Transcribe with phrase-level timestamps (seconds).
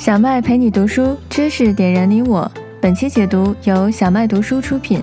[0.00, 2.50] 小麦陪你读书，知识点燃你我。
[2.80, 5.02] 本期解读由小麦读书出品。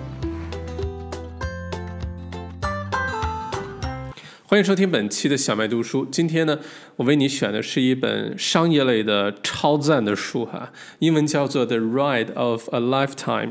[4.47, 6.03] 欢迎收听本期的小麦读书。
[6.09, 6.57] 今天呢，
[6.95, 13.49] 我为你选的是一本商业类的超赞的书哈，英文叫做《The Ride of a Lifetime》，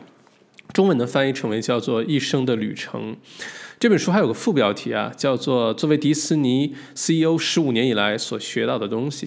[0.72, 3.12] 中文的翻译成为叫做《一生的旅程》。
[3.78, 9.26] 这本书还有个副标题啊，叫做《作为迪士尼 CEO 十五年以来所学到的东西》。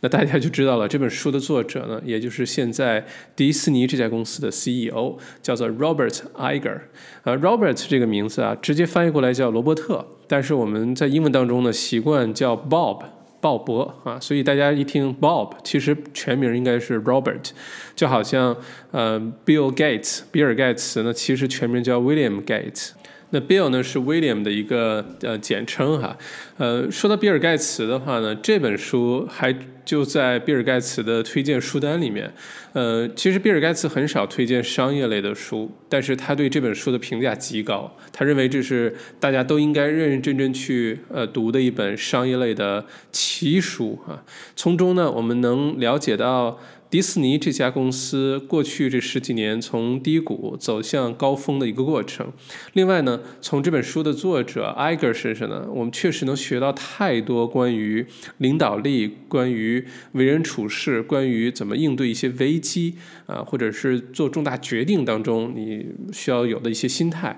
[0.00, 3.04] 那大家就知道了，这本书的作者呢，也就是现在
[3.34, 6.80] 迪士尼这家公司的 CEO，叫做 Robert Iger。
[7.22, 13.02] 啊，Robert 这个名字啊，直接翻译过来叫罗伯特，但是我们在英文当中呢，习惯叫 Bob，
[13.40, 17.50] 鲍勃啊，所以大家一听 Bob，其实全名应该是 Robert，
[17.96, 18.56] 就好像
[18.90, 22.90] 呃 Bill Gates，比尔盖茨呢，其实全名叫 William Gates。
[23.34, 26.16] 那 Bill 呢是 William 的一个呃简称哈，
[26.56, 29.52] 呃，说到比尔盖茨的话呢，这本书还
[29.84, 32.32] 就在比尔盖茨的推荐书单里面，
[32.74, 44.22] 呃，其实比尔盖茨很少推荐商业类的书，但是他对这本书的评价极高，他认为这是大家都应该认认真真去呃读的一本商业类的奇书啊，
[44.54, 46.60] 从中呢我们能了解到。
[46.94, 52.32] 迪士尼这家公司过去这十几年从低谷走向高峰的一个过程。
[52.74, 58.06] 另外呢，从这本书的作者艾格身上呢，我们确实能学到太多关于
[58.38, 62.94] 领导力、关于为人处事、关于怎么应对一些危机
[63.26, 67.36] 啊，或者是做重大决定当中你需要有的一些心态。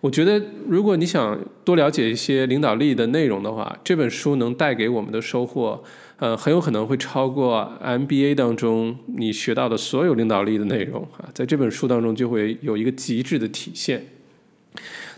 [0.00, 5.82] 我觉得，如果你想多了解一些领导力的内容的话，这本书能带给我们的收获。
[6.22, 14.06] 呃，很有可能会超过 MBA 当中你学到的所有领导力的内容啊，在这本书当中就会有一个极致的体现。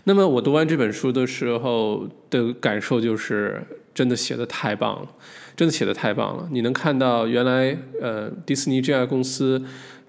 [0.05, 3.61] 那么我读完这本书的时候的感受就是，
[3.93, 5.07] 真的写的太棒了，
[5.55, 6.49] 真的写的太棒了。
[6.51, 9.63] 你能看到原来呃迪士尼这家公司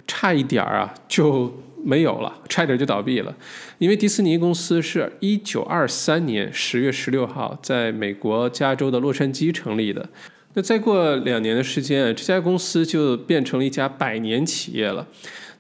[0.06, 3.36] 差一点儿啊就没有了，差一点就倒闭了，
[3.76, 10.08] 因为迪士尼公司是一九二三年十月十六号在美国加州的洛杉矶成立的。
[10.58, 15.06] 那再过两年的时间，这家公司就变成了一家百年企业了。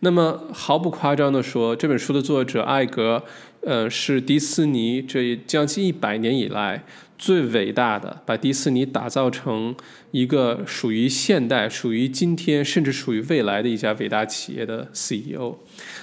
[0.00, 3.22] 那么毫不夸张地说，这本书的作者艾格，
[3.66, 6.84] 呃，是迪士尼这将近一百年以来。
[7.18, 9.74] 最伟大的，把迪士尼打造成
[10.10, 15.56] 一个属于现代、属于今天，甚至属于未来的一家伟大企业的 CEO。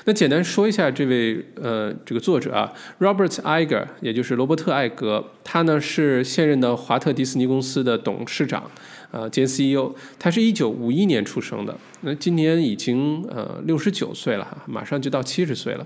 [0.06, 8.70] 那简单说一下这位呃这个作者啊，Robert Iger，也就是罗伯特·艾格，他呢是现任的华特迪士尼公司的董事长。
[9.12, 15.86] 呃，兼 CEO，他是一九五一年出生的，那今年已经呃六十九岁了哈，马上就到七十岁了，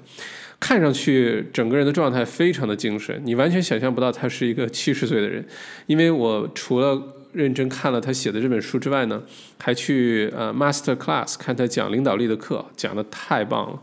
[0.60, 5.46] 看上去整个人的状态非常的精神，你完全想象不到他是一个七十岁的人，
[5.86, 7.02] 因为我除了
[7.34, 9.22] 认真看了他写的这本书之外呢，
[9.60, 13.80] 还去呃 Master Class 看他讲领导力的课，讲的太棒了，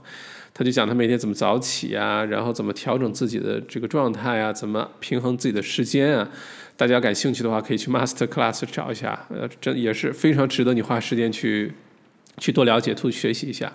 [0.52, 6.28] 他就讲他每天怎么早起啊，然后怎么调整自己的这个状态啊，怎么平衡自己的时间啊。
[6.76, 11.72] 大家感兴趣的话，可以去 Master Class 找一下，呃，这也是非常值得你花时间去
[12.38, 13.72] 去多了解、多学习一下。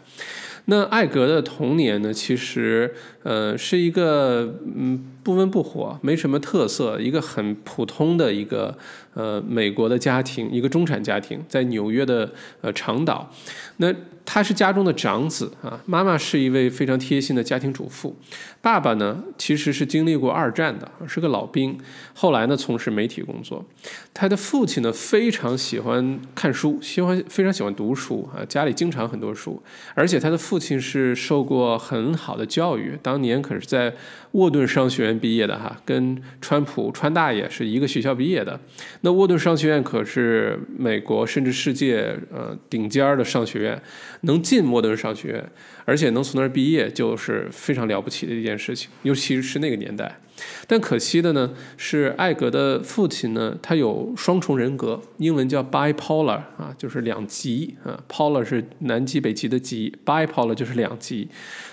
[0.69, 2.93] 那艾格的童年呢，其实
[3.23, 8.77] 呃是一个嗯不温不火、没什么特色、一个很普通的一个
[9.15, 12.31] 呃美国的家庭，一个中产家庭，在纽约的
[12.61, 13.33] 呃长岛。
[13.77, 13.91] 那
[14.31, 18.15] 他是家中的长子啊，妈妈是一位非常贴心的家庭主妇，
[18.61, 21.75] 爸爸呢其实是经历过二战的，是个老兵，
[22.13, 23.65] 后来呢从事媒体工作。
[24.13, 29.59] 他的父亲呢非常喜欢看书，喜欢非常喜欢读书啊，家里经常很多书，
[29.95, 33.95] 而且他的父亲是受过很好的教育，当年可是在
[34.31, 38.59] 沃顿商学院毕业的哈，跟川普川大爷是一个学校毕业的。
[39.01, 43.81] 那沃顿商学院可是美国甚至世界呃顶尖儿的商学院。
[44.21, 45.49] 能进沃顿商学院，
[45.85, 50.19] 而且能从那儿毕业，就是非常了不起的一件事情，尤其是那个年代。
[50.67, 61.29] 但可惜的呢，是艾格的父亲呢，他有双重人格，英文叫 bipolar 啊，就是两极啊，polar 是南极北极的极，bipolar 就是两极。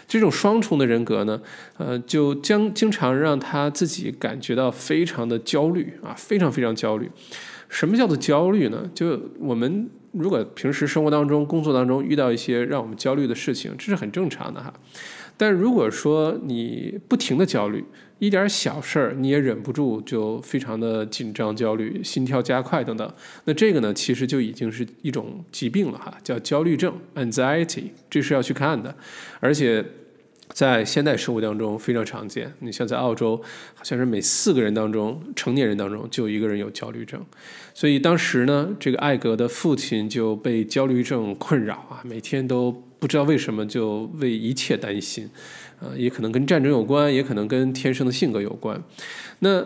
[0.06, 1.41] 这种双重的人格呢，
[1.79, 7.11] 呃，就将经常让他自己感觉到非常的焦虑啊，非常非常焦虑。
[7.69, 8.91] 什么叫做焦虑呢？
[8.94, 9.88] 就我们。
[10.12, 14.73] 如果平时生活当中、工作当中遇到一些让我们焦虑的事情，这是很正常的哈。
[15.36, 17.84] 但如果说你不停的焦虑，
[18.18, 28.94] 一点小事儿你也忍不住就非常的紧张、焦虑、心跳加快等等，那这个呢，其实就已经是一种疾病了哈，叫焦虑症 （anxiety），这是要去看的。
[29.38, 29.84] 而且
[30.52, 32.52] 在现代生活当中非常常见。
[32.60, 33.37] 你像在澳洲，
[33.75, 37.25] 好像是每四个人当中，成年人当中就一个人有焦虑症。
[37.75, 45.28] 所以当时呢，这个艾格的父亲就被焦虑症困扰啊，每天都不知道为什么就为一切担心，
[45.81, 48.82] 啊，也可能跟战争有关，也可能跟天生的性格有关。
[49.40, 49.62] 那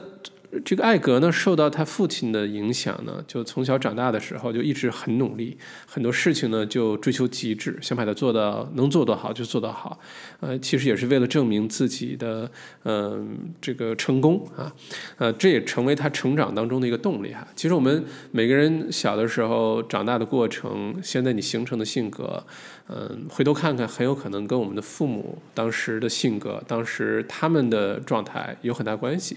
[0.64, 5.56] 这个艾格呢，受到他父亲的影响呢，就从小长大的时候就一直很努力，
[5.86, 9.98] 很多事情呢就追求极致，想把它做到能做多好就做到好。
[10.40, 12.50] 呃，其实也是为了证明自己的
[12.82, 14.72] 嗯这个成功啊，
[15.18, 17.46] 呃，这也成为他成长当中的一个动力哈。
[17.54, 22.44] 其实我们每个人小的时候长大的过程，现在你形成的性格，
[22.88, 29.36] 嗯，回头看看，很有可能跟我们的父母当时的性格、当时他们的状态有很大关系。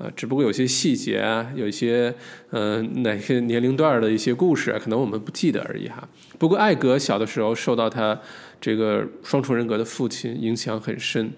[0.00, 2.14] 啊，只不过有些细节啊，有一些
[2.52, 6.08] 嗯哪些年龄段的一些故事啊，可能我们不记得而已哈。
[6.38, 8.18] 不过艾格小的时候受到他
[8.60, 11.30] 这个双重人格的父亲影响很深。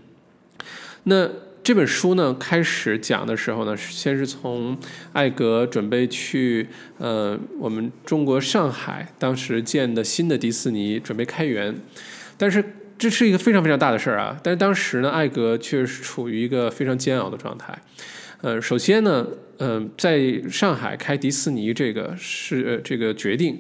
[1.05, 1.29] 那
[1.65, 4.79] 这本书呢，开始讲的时候呢，先是从
[5.13, 6.69] 艾格准备去
[6.99, 11.75] 呃我们中国上海当时建的新的迪士尼准备开园，
[12.39, 12.65] 但是。
[12.99, 14.39] 这是一个非常非常大的事儿啊！
[14.45, 17.77] 但是当时呢，艾格却是处于一个非常煎熬的状态。
[18.43, 19.27] 呃，首先呢，
[19.59, 23.59] 嗯，在上海开迪士尼这个是呃这个决定。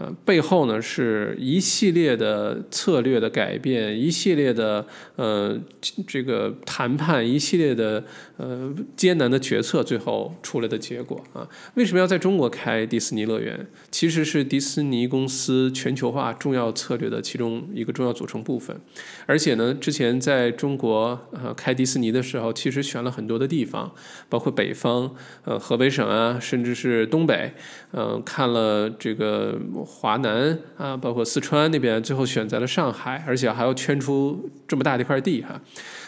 [0.00, 4.86] 呃，背后呢是一系列的策略的改变，一系列的
[5.16, 5.58] 呃
[6.06, 8.04] 这个谈判，一系列的
[8.36, 11.44] 呃艰难的决策，最后出来的结果啊。
[11.74, 13.66] 为什么要在中国开迪士尼乐园？
[13.90, 18.80] 其实是迪士尼公司全球化重要策略的其中一个重要组成部分。
[19.26, 23.92] 而且呢，之前在中国呃开迪士尼的时候，其实选了很多的地方，
[24.28, 25.12] 包括北方
[25.42, 27.52] 呃河北省啊，甚至是东北，
[27.90, 29.58] 嗯，看了这个。
[29.90, 35.58] 华南啊，包括四川那边，最后选择了上海，而且还要圈出这么大的一块地哈。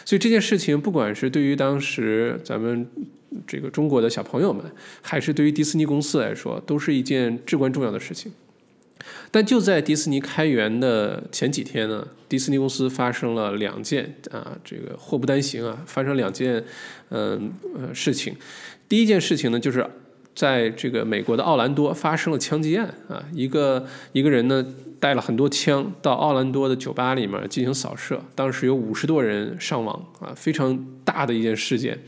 [0.05, 2.87] 所以这件事情，不管是对于当时咱们
[3.47, 4.63] 这个中国的小朋友们，
[5.01, 8.31] 还是对于迪士尼公司来说，都是一件至关重要的事情。
[9.31, 16.63] 但就在迪士尼开园的前几天呢，迪士尼公司发生了两件啊，这个祸不单行啊，发生两件
[17.09, 18.35] 嗯呃事情。
[18.87, 19.85] 第一件事情呢，就是。
[20.33, 24.65] 在这个美国的奥兰多发生了枪击案啊，一个一个人呢
[24.99, 31.99] 带了很多枪到奥兰多的酒吧里面进行扫射，当时有五十多人伤亡啊，非常大的一件事件，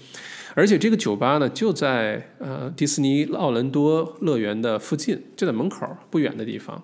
[0.54, 6.82] 而且这个酒吧呢就在呃迪士尼奥兰多乐园的附近，就在门口不远的地方。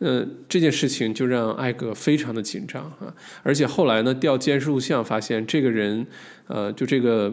[0.00, 3.12] 嗯，这件事情就让艾格非常的紧张啊，
[3.42, 6.06] 而且后来呢，调监视录像发现，这个人，
[6.46, 7.32] 呃，就这个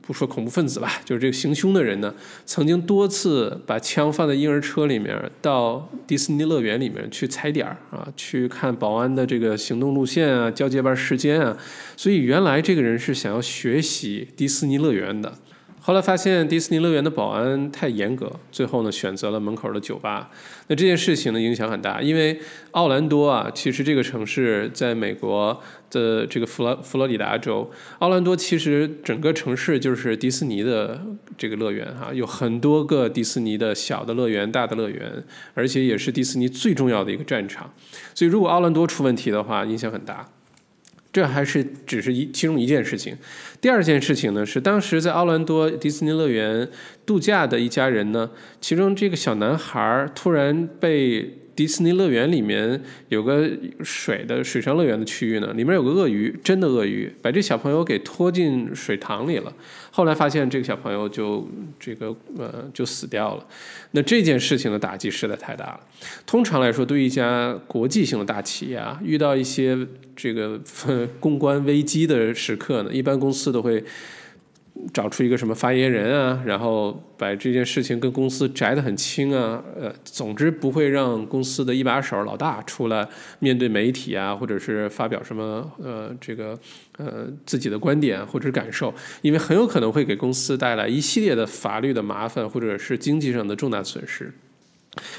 [0.00, 2.12] 不说恐怖分子吧，就是这个行凶的人呢，
[2.44, 11.56] 曾经多次把枪放在婴儿车里面，到迪士尼乐园里面去踩点儿啊，去看保安的这个行动路线啊，交接班时间啊，
[11.96, 15.32] 所以原来这个人是想要学习迪士尼乐园的。
[15.84, 20.30] 后来发现迪士尼乐园的保安太严格，最后呢选择了门口的酒吧。
[20.68, 22.40] 那这件事情呢影响很大，因为
[22.70, 27.68] 奥兰多啊，其实这个城市在美国的这个佛罗佛罗里达州，
[27.98, 31.00] 奥兰多其实整个城市就是迪士尼的
[31.36, 35.24] 这个乐园哈，有很多个迪士尼的小的乐园、大的乐园，
[35.54, 37.68] 而且也是迪士尼最重要的一个战场。
[38.14, 40.28] 所以如果奥兰多出问题的话，影响很大。
[41.12, 43.16] 这还是只是一其中一件事情，
[43.60, 46.66] 第二件事情呢是当时在奥兰多迪士尼乐园
[47.04, 48.30] 度假的一家人呢，
[48.60, 51.38] 其中这个小男孩突然被。
[51.54, 53.50] 迪士尼乐园里面有个
[53.82, 59.52] 水的水上乐园的区域呢，里面有个鳄鱼，真的鳄鱼，把这小朋友给拖进水塘里了。
[59.90, 61.46] 后来发现这个小朋友就
[61.78, 63.46] 这个呃就死掉了。
[63.90, 65.80] 那这件事情的打击实在太大了。
[66.26, 69.76] 通常来说，对一家国际性的大企业啊，遇到一些
[70.16, 70.58] 这个
[71.20, 73.84] 公关危机的时刻呢，一般公司都会。
[74.92, 83.06] 找出一个什么发言人啊，然后把这件事情跟公司摘得很清啊，呃，总之不会让公司的一把手老大出来
[83.38, 86.58] 面对媒体啊，或者是发表什么呃这个
[86.98, 94.32] 呃自己的观点或者感受，因为很有可能会给公司带来一系列的法律的麻烦或者是经济上的重大损失。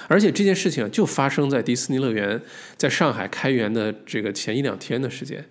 [0.08, 2.40] 而且这件事情就发生在迪士尼乐园
[2.78, 5.44] 在上海开园的这个前一两天的时间。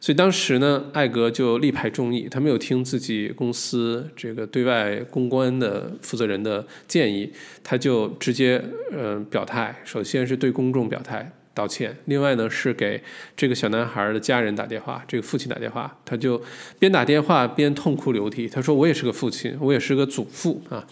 [0.00, 7.32] 所以当时呢，艾格就力排众议，他没有听自己公司这个对外公关的负责人的建议，
[7.64, 8.62] 他就直接
[8.92, 13.02] 呃表态，首先是对公众表态，道歉，另外呢是给
[13.36, 16.40] 这个小男孩的家人打电话，这个父亲打电话，他就
[16.78, 18.48] 边打电话边痛哭流涕。
[18.48, 20.86] 他说：“我也是个父亲，我也是个祖父啊，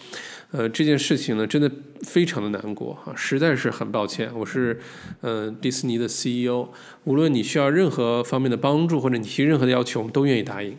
[0.50, 1.70] 呃，这件事情呢真的
[2.02, 4.30] 非常的难过啊，实在是很抱歉。
[4.34, 4.80] 我是
[5.22, 6.68] 嗯迪士尼的 CEO，
[7.04, 10.76] 无论你需要任何方面的帮助或者你提任何的要求，我们都愿意答应。”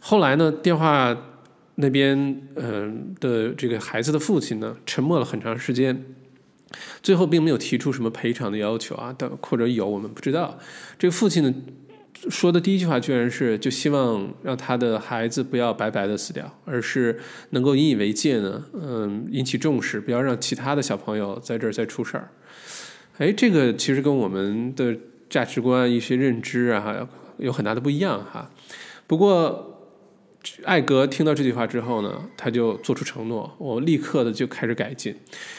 [0.00, 1.16] 后来呢，电话。
[1.76, 2.16] 那边，
[2.54, 6.04] 嗯的这个孩子的父亲呢，沉默了很长时间，
[7.02, 10.56] 最后并没有提出什么赔偿的要求啊，但或者有我们不知道。
[10.96, 11.52] 这个父亲呢
[12.30, 17.18] 说的第一句话居然是，就希望让他的孩子不要白白的死掉，而是
[17.50, 22.30] 能够引以为戒呢，嗯，引起重视，不要让其他的小朋友在这儿再出事儿。
[23.18, 24.96] 哎，这个其实跟我们的
[25.28, 28.50] 价值观、一些认知啊，有很大的不一样哈。
[29.06, 29.70] 不过。
[30.64, 35.14] 艾格听到这句话之后呢，他就做出承诺，我立刻的就开始改进。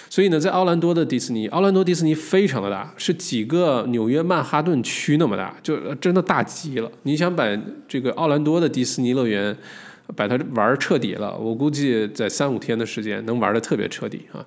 [0.10, 6.92] 所以呢，在奥兰多的迪士尼，奥兰多迪士尼非常的大，是几个纽约曼哈顿区那么大，就真的大极了。
[7.04, 7.44] 你想把
[7.88, 9.56] 这个奥兰多的迪士尼乐园
[10.15, 14.46] 把它玩彻底了，我估计在三五天的时间能玩的特别彻底啊。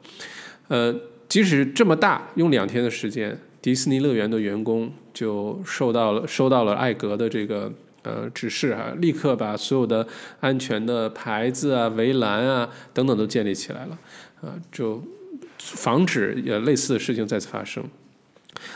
[0.69, 0.95] 呃，
[1.29, 7.73] 即使这么大，用两天的时间，迪士尼乐园的员工就受到了收到了艾格的这个。
[8.03, 10.07] 呃，指示啊，立刻把所有的
[10.41, 13.99] 安全的牌子啊、围栏啊等等都建立起来了，
[14.41, 15.03] 啊，就
[15.59, 17.85] 防止也类似的事情再次发生。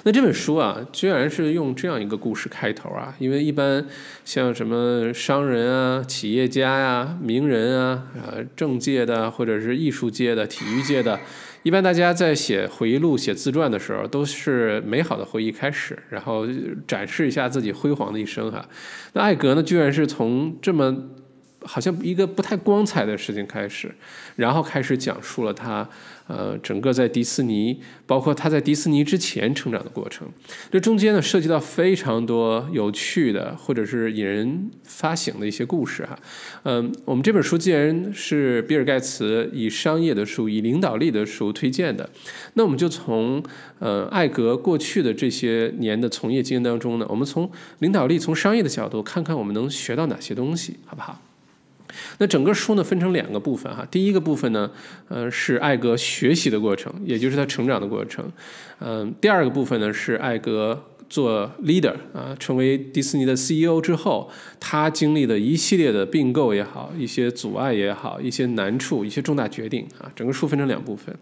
[0.04, 3.84] 那这本书啊，居然是用这样一个故事开头啊，因为一般
[4.24, 11.18] 像什么商人啊、企业家呀、名人啊、呃政界的或者是艺术界的、体育界的。
[11.62, 16.46] 一般大家在写回忆录、写自传的时候，都是美好的回忆开始，然后
[16.86, 18.68] 展示一下自己辉煌的一生哈。
[19.12, 20.96] 那艾格呢，居然是从这么
[21.64, 23.94] 好像一个不太光彩的事情开始，
[24.36, 25.88] 然后开始讲述了他。
[26.28, 30.26] 呃，整个在迪士尼，包括他在迪士尼之前成长的过程，
[30.70, 36.16] 这中间呢涉及到非常多有趣的或者是引人发醒的一些故事哈。
[36.62, 42.08] 嗯，我们这本书既然是比尔盖茨以商业的书、以领导力的书推荐的，
[42.54, 43.42] 那我们就从
[43.80, 47.50] 呃艾格过去的这些年的从业经验当中呢，我们从
[47.80, 51.20] 领导力、从商业的角度看看我们能学到哪些东西，好不好？
[52.18, 54.70] 那整个书呢分成两个部分哈，第一个部分呢，
[55.08, 58.24] 呃是艾格学习的过程，也就是他成长的过程，
[58.80, 71.14] 嗯，第二个部分呢是艾格做 leader 啊，成为迪士尼的 CEO 之后，他经历的一系列的并购也好，一些阻碍也好，一些难处，一些重大决定啊，整个书分成两部分。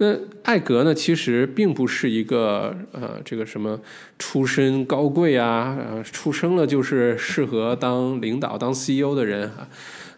[0.00, 3.78] 那艾格呢，其实并不是一个呃这个什么
[4.16, 9.68] 出身高贵啊，呃出生了就是适合当领导当 CEO 的人啊。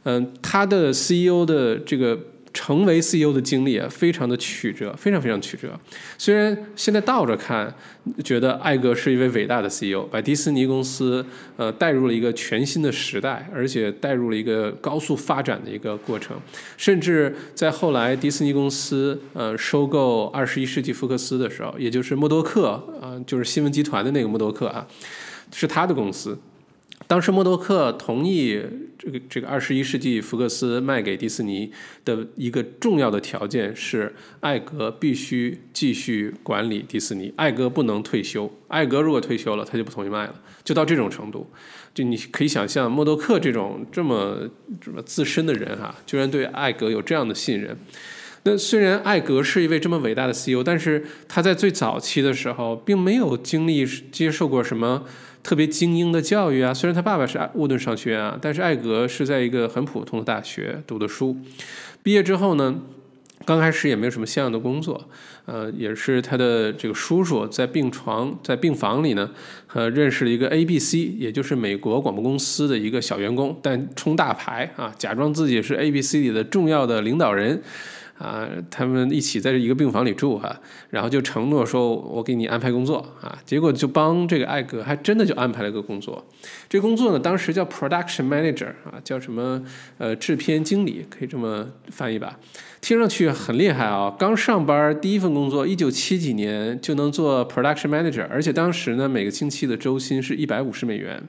[0.04, 2.18] 嗯，他的 CEO 的这个
[2.52, 5.78] 成为 CEO 的经历啊，非常的曲折，非常非常曲折。
[6.18, 7.72] 虽然现在倒着看，
[8.24, 11.24] 觉得艾格是一位伟大的 CEO，把迪士尼公司
[11.56, 16.36] 呃带入了一个全新的时代，而且带入了一个高速发展的一个过程。
[16.76, 24.84] 甚至在后来迪士尼公司呃收购二十一世纪福克斯的时候，也就是默多克啊，就是新闻集团的那个默多克啊，
[25.52, 26.36] 是他的公司。
[27.10, 28.62] 当时默多克同意
[28.96, 31.68] 这个这个二十一世纪福克斯卖给迪士尼
[32.04, 38.48] 的一个重要的条件是，艾格必须继续管理迪士尼，艾格不能退休。
[38.68, 41.50] 艾格如果退休了，他就不同意卖了，就到这种程度。
[41.92, 44.48] 就你可以想象，默多克这种这么
[44.80, 47.76] 这么自身的人哈，居然对艾格有这样的信任。
[48.44, 55.04] 那虽然艾格是一位这么伟大的 CEO，但是他在最早期的时候并没有经历接受过什么。
[55.42, 61.36] 特别精英的教育啊，虽然他爸爸是沃顿商学院啊，但是艾格是在一个很普通的大学读的书。
[62.02, 62.80] 毕业之后呢，
[63.44, 65.08] 刚开始也没有什么像样的工作，
[65.46, 69.30] 呃，也是他的这个叔叔在病床在病房里呢，
[69.72, 77.62] 呃，认识了一个 ABC，也就是美国广播公司的一个小员工，但充大牌啊，假装自己是 ABC 里的重要的领导人。
[78.20, 80.60] 啊，他们一起在一个病房里住哈，
[80.90, 86.22] 然后就承诺说，我给你安排工作啊，结果就帮这个艾格还真的就安排了个工作，
[86.68, 89.64] 这工作呢当时叫 production manager 啊，叫什么
[89.96, 92.38] 呃制片经理，可以这么翻译吧，
[92.82, 101.26] 听上去很厉害啊，刚上班第一份工作，一九七几年就能做 production manager，而且当时呢每个星期的周薪是一百五十美元。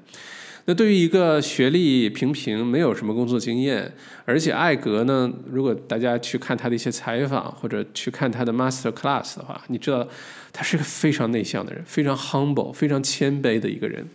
[0.65, 3.91] 那对于一个学历平平、没有什么工作经验，
[4.25, 10.08] 而且艾格呢，如果大家去看他的一些采访或者去看他的 master class 的话，你知道
[10.53, 14.06] 他是个非常内向的人，非常 humble、非常谦卑的一个人。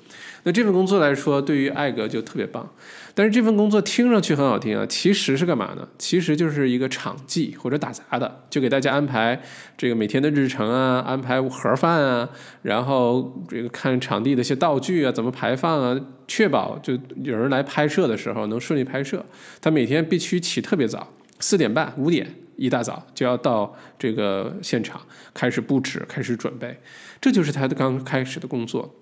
[0.47, 2.71] 那这份工作来说，对于艾格就特别棒。
[3.15, 5.89] 但是这份工作听上去很好听啊，其实是干嘛呢？
[5.99, 9.43] 其实就是一个场记或者打杂的，就给大家安排
[9.77, 12.29] 这个每天的日程啊，安排盒饭啊，
[12.63, 19.25] 然后这个看场地的一些道具啊，怎么排放啊，确保就有人来拍摄的时候能顺利拍摄。
[19.61, 25.01] 他每天必须起特别早，四点半、五点一大早就要到这个现场
[25.35, 26.79] 开始布置、开始准备，
[27.21, 28.95] 这就是他的刚开始的工作。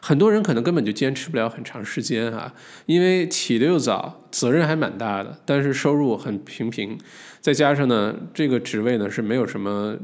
[0.00, 2.52] 很多人可能根本就坚持不了很长时间啊，
[2.86, 6.98] 因为起得又早，责任还蛮大的，但是收入很平平，
[7.40, 9.96] 再加上呢，这个职位呢是没有什么，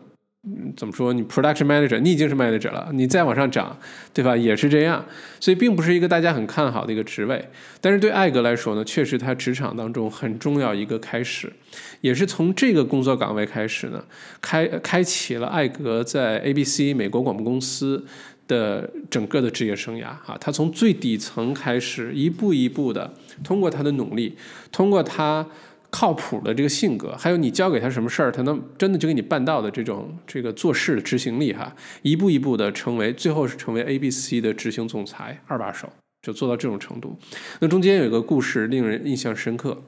[0.77, 1.13] 怎么说？
[1.13, 3.79] 你 production manager，你已经是 manager 了，你再往上涨，
[4.13, 4.37] 对吧？
[4.37, 5.05] 也是这样，
[5.39, 7.49] 所以并不是一个大家很看好的一个职位。
[7.81, 11.53] 但是对艾格来说呢，确实他职场当中很重要一个开始，
[12.01, 14.05] 也是从这个工作岗位开始呢，
[14.41, 18.05] 开开启了艾格在 ABC 美国广播公司。
[18.49, 24.37] 的整个的职业生涯啊，他从最底层开始，一步一步的，通过他的努力，
[24.71, 25.47] 通过他
[25.91, 37.19] 靠谱的这个性格，还有你交给他什么事儿，他能真的就给你办到的这种这个做事的执行力哈，一步一步的成为，最后是成为 ABC 的执行总裁二把手，就做到这种程度。
[37.61, 39.83] 那中间有一个故事令人印象深刻，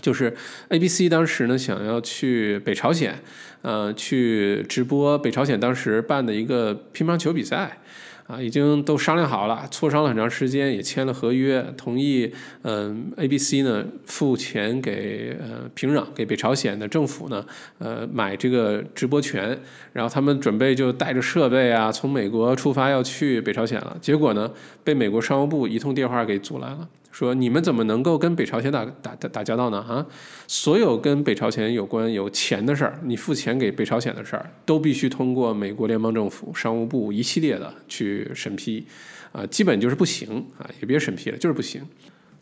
[0.00, 0.34] 就是
[0.68, 3.18] ABC 当时呢想要去北朝鲜，
[3.62, 7.78] 呃，去直播北朝鲜当时办的一个乒乓球比赛。
[8.26, 12.28] 啊，已经都商量好了，磋商了很长时间，也签了合约，同意，
[12.62, 17.46] 嗯，ABC 呢付钱给呃平壤，给北朝鲜的政府呢，
[17.78, 19.56] 呃买这个直播权，
[19.92, 24.50] 然后他们准备就带着设备啊，从美国出发要去北朝鲜了，结果呢
[24.82, 26.88] 被美国商务部一通电话给阻拦了。
[27.16, 29.78] 说你们怎么能够跟北朝鲜打打打打交道呢？
[29.78, 30.04] 啊，
[30.46, 38.86] 所有跟北朝鲜有关有钱的事儿，你付钱给北朝鲜的事儿，都必须通过美国联邦政府商务部一系列的去审批，
[39.32, 41.80] 啊，基本就是不行啊，也别审批了，就是不行。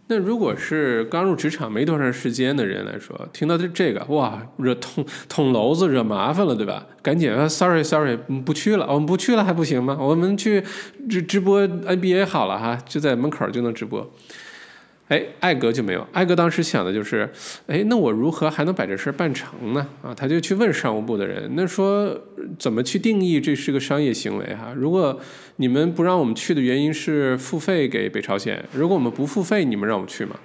[0.09, 6.85] 那如果是刚入职场没多长时间的人来说，听到这这个，哇，惹捅捅娄子，惹麻烦了，对吧？
[7.01, 9.97] 赶紧啊，sorry sorry，不去了，我们不去了还不行吗？
[10.01, 10.65] 我们去
[11.09, 14.11] 直直播 NBA 好了哈，就在门口就能直播。
[15.09, 16.07] 哎，艾格就没有。
[16.13, 17.29] 艾格当时想的就是，
[17.67, 19.87] 哎，那我如何还能把这事儿办成呢？
[20.03, 22.19] 啊，他就去问商务部的人，那说
[22.59, 24.45] 怎么去定义这是个商业行为？
[24.55, 25.21] 哈，如果
[25.57, 30.37] 你们不让我们去的原因是付费给北朝鲜，如果我们不付费，你们让我们去吗？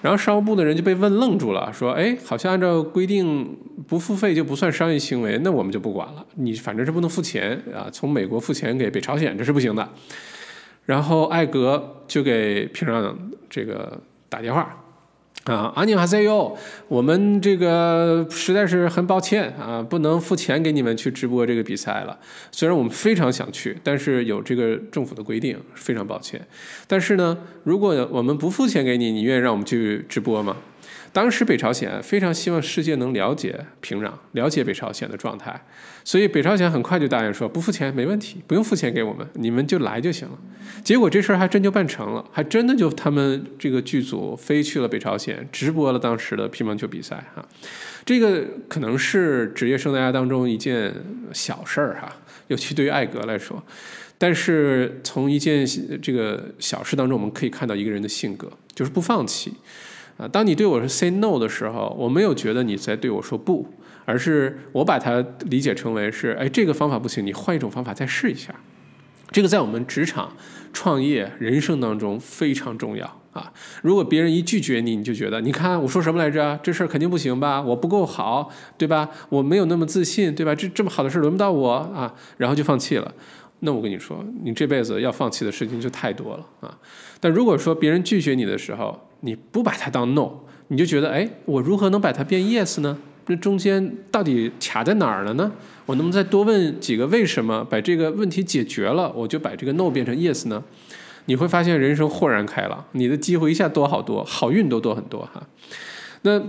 [0.00, 6.24] 然后商务部的人就被问愣住了，说，哎，好像按照规定不付费就不算商业行为，那我们就不管了。
[6.36, 9.86] 你反正是不能付钱啊，从美国付钱给北朝鲜这是不行的。
[10.86, 13.14] 然后艾格就给平壤
[13.50, 14.84] 这个打电话，
[15.44, 16.56] 啊，阿尼哈塞哟，
[16.88, 22.18] 我们这个实在是很抱歉啊，不能付钱给你们去直播这个比赛了。
[22.52, 26.46] 虽然我们非常想去，但是有这个政府的规定，非常抱歉。
[26.86, 30.56] 但是呢，如果我们不付钱给你，你愿意让我们去直播吗？
[31.12, 35.64] 当时北朝鲜非常希望世界能了解平壤，了解北朝鲜的状态，
[36.04, 40.38] 所以北朝鲜很快就答应说不付钱没问题，不用付钱给我们，你们就来就行了。
[40.84, 47.44] 结果这事儿还真就办成了，还真的就他们这个剧组飞去了北朝鲜，直播了当时的乒乓球比赛哈。
[48.04, 50.94] 这个可能是职业生涯当中一件
[51.32, 52.14] 小事儿哈，
[52.46, 53.62] 尤其对于艾格来说。
[54.20, 55.64] 但是从一件
[56.02, 59.52] 这个小事当中，我们可以看到一个人的性格，就是不放弃。
[60.18, 63.66] 啊，当你对我是 say no 的时候，我没有觉得你在对我说不，
[64.04, 68.54] 而是我把它理解成为是，哎，这个方法不行，你换一种方法再试一下。
[69.30, 70.36] 这个在我们职场、
[70.72, 73.52] 创业、人生当中非常重要啊。
[73.82, 76.58] 如果别人一拒绝你，你就觉得，你看我说什么来着？
[76.62, 77.60] 这事儿肯定不行吧？
[77.60, 79.08] 我不够好，对吧？
[79.28, 80.54] 我没有那么自信，对吧？
[80.54, 83.14] 这这么好的事轮不到我啊，然后就放弃了。
[83.60, 86.78] 那我跟你说，你这辈子要放弃的事情就太多了啊。
[87.20, 90.30] 但如果说别人拒绝你的时候，你不把它当 no，
[90.68, 92.98] 你就觉得哎，我如何能把它变 yes 呢？
[93.26, 95.52] 那中间到底卡在哪儿了呢？
[95.86, 100.62] 我能不能再多问几个为什么，把这个问题解决了，我就把这个 no 变成 yes 呢？
[101.26, 105.46] 你会发现人生豁然开朗，你的机会一下多好多，好运都多很多哈。
[106.22, 106.42] 那。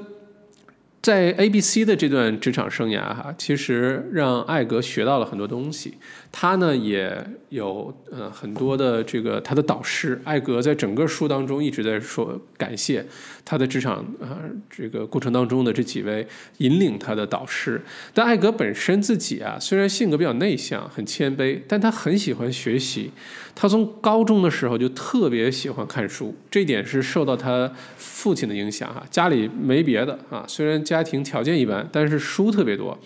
[1.02, 5.94] 在 ABC 的这段职场生涯哈，其实让艾格学到了很多东西。
[6.32, 13.04] 他呢也有呃很多的这个他的导师，艾格在整个书当中一直在说感谢
[13.44, 14.38] 他的职场啊
[14.70, 16.26] 这个过程当中的这几位
[16.60, 17.82] 引领他的导师。
[18.14, 23.12] 但艾格本身自己啊，虽然性格比较内向、很谦卑，但他很喜欢学习。
[23.56, 29.04] 他从高中的时候就特别喜欢看书，这点是受到他父亲的影响哈。
[29.10, 32.98] 家里没别的啊，虽然家庭条件一般，但是书特别多。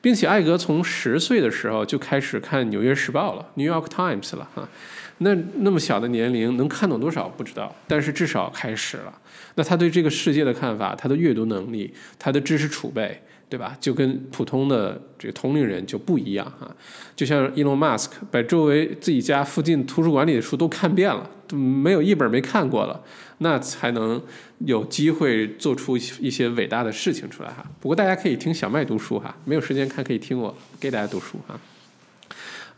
[0.00, 4.68] 并且艾格从十岁的时候就开始看《纽约时报》了，《New York Times》了哈。
[5.18, 9.12] 那那么小的年龄能看懂多少不知道，但是至少开始了。
[9.56, 13.20] 那他对这个世界的看法，他的阅读能力，他的知识储备。
[13.50, 13.76] 对吧？
[13.80, 16.70] 就跟普通的这个同龄人就不一样啊！
[17.16, 23.02] 就像 Elon Musk 把周围自己家附近图书馆里的书都看遍了，都没有一本没看过了，
[23.38, 24.22] 那才能
[24.60, 27.64] 有机会做出一些伟大的事情出来哈。
[27.80, 31.58] 不过大家可以听小麦读书哈，没有时间看可以听我给大家读书哈。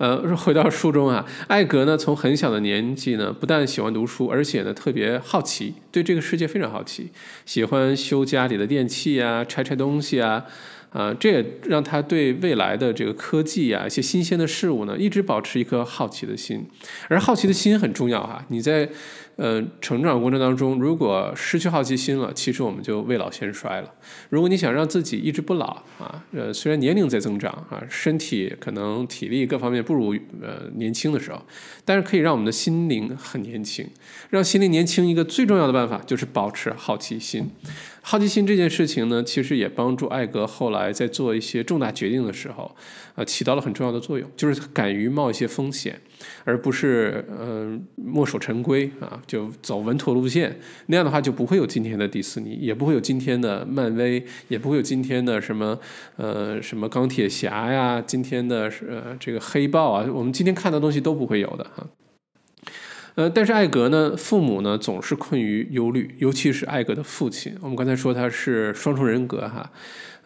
[0.03, 7.11] 呃， 回到书中啊，艾格呢从很小的年纪呢，不但喜欢读书，而且呢特别好奇，对这个世界非常好奇，
[7.47, 10.45] 喜欢修家里的电器啊，拆拆东西啊，
[10.91, 16.67] 啊，这也让他对未来的这个科技啊，一些新鲜的事物呢，一直保持一颗好奇的心。
[17.07, 18.89] 而好奇的心很重要哈，你在。
[19.37, 23.93] 呃，成长过程当中，如果失去好奇心了，其实我们就未老先衰了。
[24.29, 25.67] 如果你想让自己一直不老
[25.99, 31.43] 啊，呃，虽然年龄在增长啊，身体可能体力各方面不如呃年轻的时候，
[31.85, 33.89] 但是可以让我们的心灵很年轻。
[34.31, 37.51] 让心灵年轻一个最重要的办法就是保持好奇心。
[38.05, 42.75] 好奇心这件事情呢，其实也帮助艾格后来在做一些重大决定的时候，
[43.15, 46.01] 呃，起到了很重要的作用，就是敢于冒一些风险，
[46.45, 50.59] 而不是嗯墨守成规啊，就走稳妥路线。
[50.87, 55.79] 那样的话就不会有今天的迪士尼，也不会有今天的漫威，也不会有今天的什么
[56.17, 61.87] 呃什么钢铁侠呀，今天的呃这个黑豹啊，我们今天看的东西都不会有的哈。
[63.15, 67.55] 呃，但是艾格呢，父母呢总是困于忧虑，尤其是艾格的父亲。
[67.61, 69.71] 我们刚才说他是双重人格哈，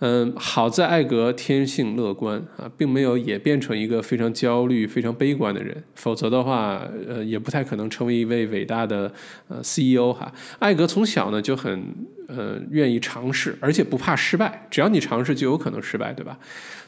[0.00, 9.11] 嗯，好在艾格天性乐观啊，并没有也变成一个非常焦虑、非常悲观的人，否则的话，呃，也不太可能成为一位伟大的
[9.48, 10.30] 呃 CEO 哈。
[10.59, 11.94] 艾格从小呢就很
[12.28, 16.38] 呃愿意尝试，而且不怕失败，只要你尝试就有可能失败，对吧？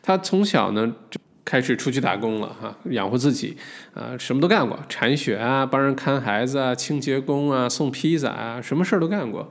[0.02, 1.18] 他从小呢就。
[1.44, 3.56] 开始出去打工了哈，养活自己，
[3.94, 9.50] 啊，什么都干过，铲雪啊，帮人看孩子啊，清洁工啊，送披萨啊，什么事儿都干过，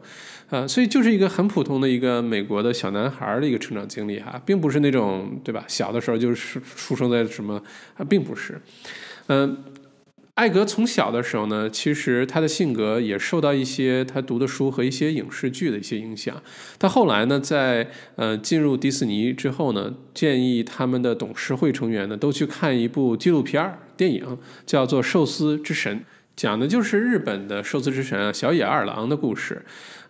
[0.50, 5.64] 啊，所以就是一个很普通的一个美国的小男孩的一个成长经历哈，并不是那种对吧？
[5.68, 7.62] 小的时候就是出生在什么
[7.98, 8.62] 啊，并不是，
[9.28, 9.58] 嗯。
[10.36, 16.40] 艾格从小的时候呢，其实他的性格也受到一些他读的书和一些影视剧的一些影响。
[16.78, 25.98] 他后来呢，在呃进入迪士尼之后呢，建议他们的董事会成员呢都去看一部纪录片儿电影，叫做《寿司之神》，
[26.38, 29.62] 讲的就是日本的寿司之神啊小野二郎的故事。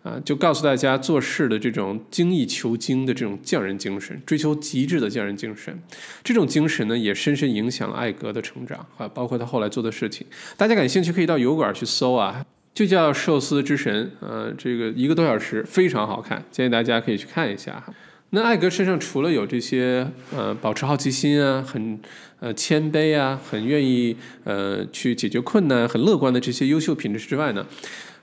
[0.03, 5.77] 啊，就告诉大家做事的这种精益求精的这种匠人精神，追求极致的匠人精神，
[6.23, 10.25] 这种精神呢，也深深影响了艾格的成长啊，包括他后来做的事情。
[10.55, 17.83] 大家感兴趣可以到油管去搜啊，就叫《寿司之神》，呃，这个一个多小时非常好看，建议大家可以去看一下。
[18.31, 21.97] 那艾格身上除了有这些呃保持好奇心啊，很
[22.41, 27.65] 呃谦卑啊，很愿意呃去解决困难，很乐观的这些优秀品质之外呢？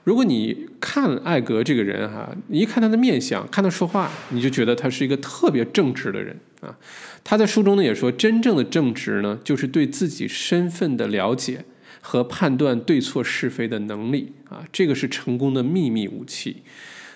[0.03, 6.77] 如果你看艾格这个人哈，你一看他的面相，看他说话，你就觉得他是一个特别正直的人啊。
[7.23, 11.65] 他在书中呢也说，真正的正直呢，就是对自己身份的了解
[11.99, 16.57] 和判断对错是非的能力啊，这个是成功的秘密武器。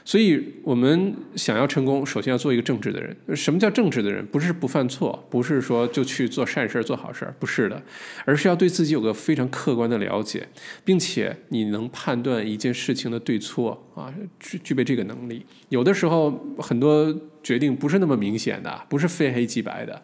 [0.10, 3.16] 所以，我们想要成功，首先要做一个正直的人。
[3.36, 4.26] 什么叫正直的人？
[4.26, 7.80] 不是不犯错，不是说就去做善事、做好事，不是的，
[8.26, 10.48] 而是要对自己有个非常客观的了解，
[10.84, 15.46] 并且你能判断一件事情的对错啊，具具备这个能力。
[15.68, 20.02] 有的时候，很多决定不是那么明显的，不是非黑即白的。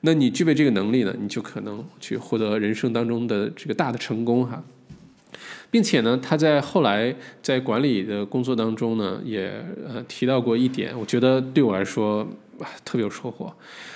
[0.00, 4.64] 那你具备这个能力呢，你就可能去获得人生当中的这个大的成功哈。
[5.74, 9.50] 并且呢，他在后来在管理的工作当中呢，也
[9.88, 12.24] 呃提到过一点，我觉得对我来说
[12.84, 13.52] 特别有收获。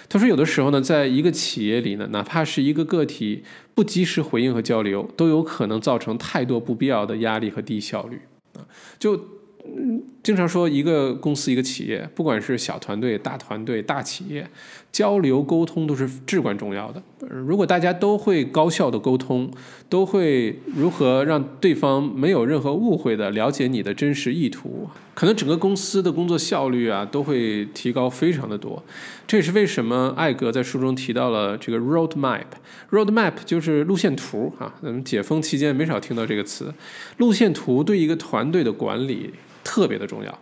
[0.09, 3.45] 他说，有的时候呢，在一个企业里呢，哪怕是一个个体
[3.77, 8.23] 不及时回应和交流，都有可能造成太多不必要的压力和低效率
[8.55, 8.67] 啊，
[8.99, 9.39] 就。
[9.71, 14.49] 嗯，经常说一个公司、一个企业，不管是小团队、大团队、大企业，
[14.91, 17.03] 交流沟通都是至关重要的。
[17.29, 19.51] 如果大家都会高效的沟通，
[19.89, 28.83] 都会如何让对方没有任何误会的了解你的真实意图，可能整个公司的工作效率啊都会提高非常的多。
[29.27, 32.47] 这也是为什么艾格在书中提到了这个 road map。
[32.91, 34.75] road map 就是路线图啊。
[34.83, 36.73] 咱们解封期间没少听到这个词。
[37.19, 39.35] 路线图对一个团队的管理。
[39.65, 40.39] 特别的重要，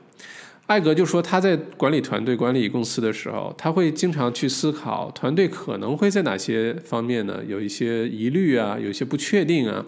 [0.67, 9.87] 艾格就说他在管理团队、管理公司的时候，他会经常去思考团队可能会在哪些方面呢有一些疑虑啊，有一些不确定啊，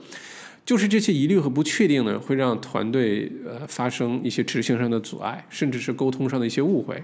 [0.65, 7.03] 就是这些疑虑和不确定呢，会让团队呃发生一些执行上的阻碍，甚至是沟通上的一些误会。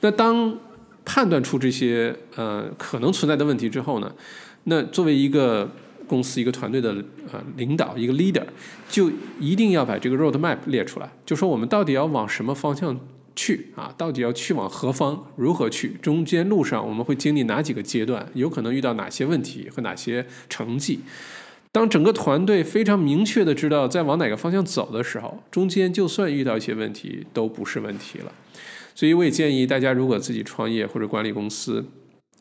[0.00, 0.58] 那当
[1.04, 4.10] 判断出这些呃可能存在的问题之后呢，
[4.64, 5.70] 那作为一个
[6.10, 6.92] 公司一个团队的
[7.30, 8.42] 呃领导一个 leader，
[8.88, 12.98] 就一定要把这个 road map 列出来，就说我们到底要往什么方向
[13.36, 13.94] 去啊？
[13.96, 15.24] 到底要去往何方？
[15.36, 15.90] 如何去？
[16.02, 18.26] 中间路上我们会经历哪几个阶段？
[18.34, 20.98] 有可能遇到哪些问题和哪些成绩？
[21.70, 28.32] 当整个团队非常明确的知道在往哪个方向走的时候，中间就算遇到一些问题都不是问题了。
[28.96, 31.86] 所以我也建议大家，如果自己创业或者管理公司，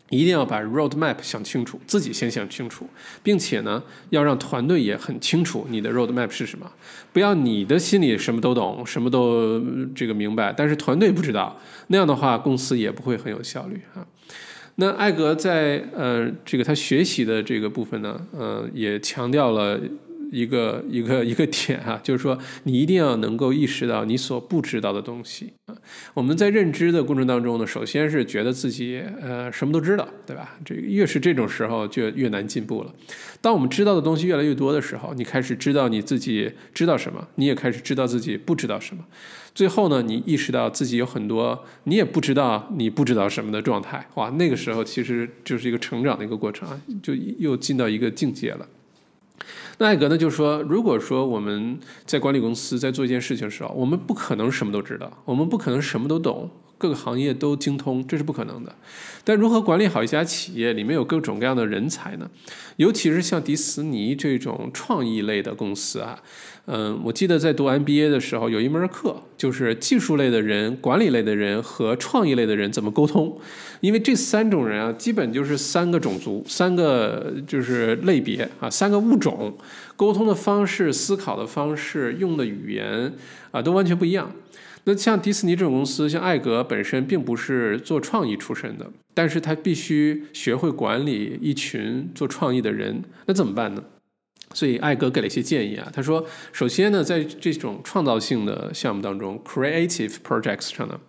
[0.10, 2.88] 一定要把 road map 想清楚，自己先想清楚，
[3.22, 6.69] 并且呢，要让团队也很清楚你的 road map 是什么。
[7.13, 9.60] 不要你的心里什么都懂，什么都
[9.95, 14.06] 这个明白，但是团队不知道，那样的话公司也不会很有效率啊。
[14.76, 19.80] 那艾格在呃这个他学习的这个部分呢，呃也强调了
[20.32, 25.52] 一个一个一个点啊，就是说你一定要能够意识到你所不知道的东西。
[26.13, 30.58] 我们在认知的过程当中呢，首先是觉得自己呃什么都知道，对吧？
[30.65, 32.93] 这越是这种时候就越难进步了。
[33.41, 39.04] 当我们知道的东西越来越多的时候，你开始知道你自己知道什么，你也开始知道自己不知道什么。
[39.56, 48.67] 最后呢，你意识到自己有很多你也不知道你不知道什么的状态，哇，那个时候其实就是一个成长的一个过程啊，就又进到一个境界了。
[49.79, 56.49] 那艾格呢就说，如果说我们在管理公司在做一件事情的时候，我们不可能什么都知道，我们不可能什么都懂。
[56.77, 58.73] 各个行业都精通，这是不可能的。
[59.25, 62.29] 但如何管理好一家企业，里面有各种各样的人才呢？
[62.77, 66.19] 尤其是像迪士尼这种创意类的公司啊，
[66.71, 73.36] 嗯，我记得在读 MBA 的时候，有一门课就是技术类的人、管理类的人和创意类的人怎么沟通。
[73.79, 79.58] 因为这三种人啊，基本就是三个种族、三个就是类别啊、三个物种，
[79.95, 83.12] 沟通的方式、思考的方式、用的语言
[83.49, 84.32] 啊，都完全不一样。
[84.84, 93.84] 那像迪士尼这种公司，像艾格本身并不是做创意出身的，但是他必须学会管理一群做创意的人，那怎么办呢？
[94.53, 100.99] 所以艾格给了一些建议啊，他说，首先呢，在这种创造性的项目当中，creative projects 上呢，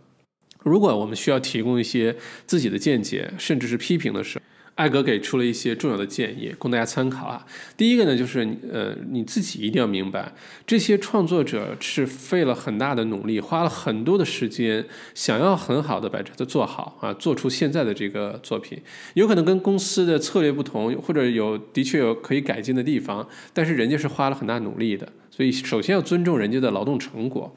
[0.63, 2.15] 如果我们需要提供一些
[2.47, 4.45] 自己的见解，甚至是批评的时候。
[4.81, 7.45] 艾格给出了一些重要的建议，供大家参考啊。
[7.77, 10.33] 第一个呢，就是呃，你自己一定要明白，
[10.67, 18.81] 这些创作者是费了很大的努力，花了很多的时间，想要很好的把这个做好啊，做出现在的这个作品。
[19.13, 27.55] 有可能跟公司的策略不同，或者有的确有可以改进的地方，但是人家是花了很大努力的，所以首先要尊重人家的劳动成果。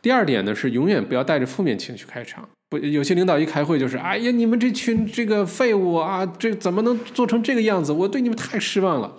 [0.00, 2.48] 第二点呢，是永远不要带着负面情绪开场。
[2.72, 7.92] 不，有些领导一开会就是，哎呀，你们这群这个废物啊，这怎么能做成这个样子？
[7.92, 9.12] 我对你们太失望了。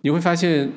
[0.00, 0.68] 你会发现，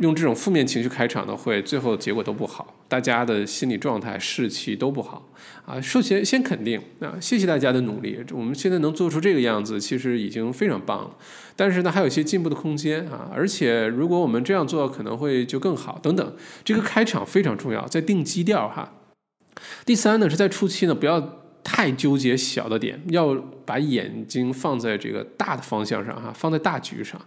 [0.00, 5.28] 用这种负面情绪开场的会，最后结果都不好，大家的心理状态士气都不好
[5.66, 5.78] 啊。
[5.78, 11.10] 首先先肯定啊，谢谢大家的努力，我们现在能做出这个样子，其实已经非常棒了。
[11.56, 13.30] 但是呢，还有一些进步的空间啊。
[13.34, 15.98] 而且如果我们这样做，可能会就更好。
[16.02, 18.94] 等等，这个开场非常重要，在定基调哈。
[19.84, 27.20] 第三呢，是在初期呢，不要太纠结小的点，要把眼睛放在这个大的方向上哈，放在大局上。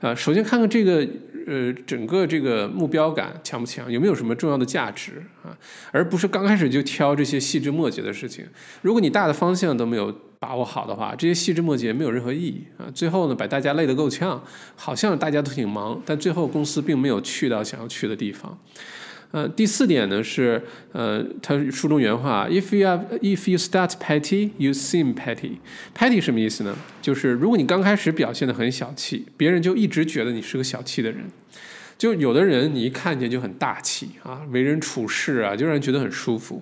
[0.00, 1.06] 啊，首先看看这个
[1.46, 5.56] 呃整个这个目标感强不强，有没有什么重要的价值啊，
[5.92, 8.44] 而不是刚开始就挑这些细枝末节的事情。
[8.80, 12.90] 如果你大的方向都没有把握好的话，这些细枝末节没有任何意义啊。
[12.92, 14.42] 最后呢，把大家累得够呛，
[14.74, 18.58] 好像大家都挺忙，但最后公司并没有去到想要去的地方。
[19.32, 25.56] 呃，第四点呢是，呃，他书中原话：If you have, if you start petty, you seem petty.
[25.96, 26.76] Petty 什么意思呢？
[27.00, 31.24] 就是如果你刚开始表现的很小气，别人就一直觉得你是个小气的人。
[31.96, 36.60] 就有的人你一看见就很大气啊，为人处事啊，就让人觉得很舒服。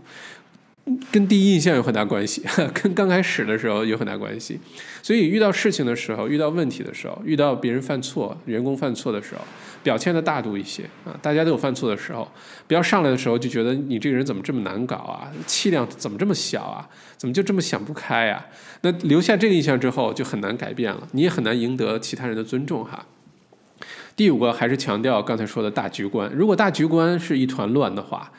[1.13, 2.43] 跟第一印象有很大关系，
[2.75, 4.59] 跟刚开始的时候有很大关系。
[5.03, 9.41] 所以遇到事情的时候，遇到问题的时候，遇到别人犯错、员工犯错的时候，
[9.83, 11.17] 表现的大度一些啊。
[11.23, 12.29] 大家都有犯错的时候，
[12.67, 18.47] 不要上来的时候就觉得你这个人怎么这么难搞啊，气量怎么这么小啊，怎么就这么想不开啊？
[18.81, 23.07] 那留下这个印象之后，就很难改变了，你也很难赢得其他人的尊重哈。
[24.17, 28.33] 第五个还是强调刚才说的大局观，如果大局观是一团乱的话。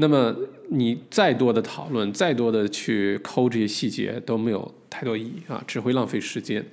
[0.00, 0.34] 那么
[0.70, 6.64] 你再多的讨论，再多的去抠这些细节都没有太多意义啊，只会浪费时间。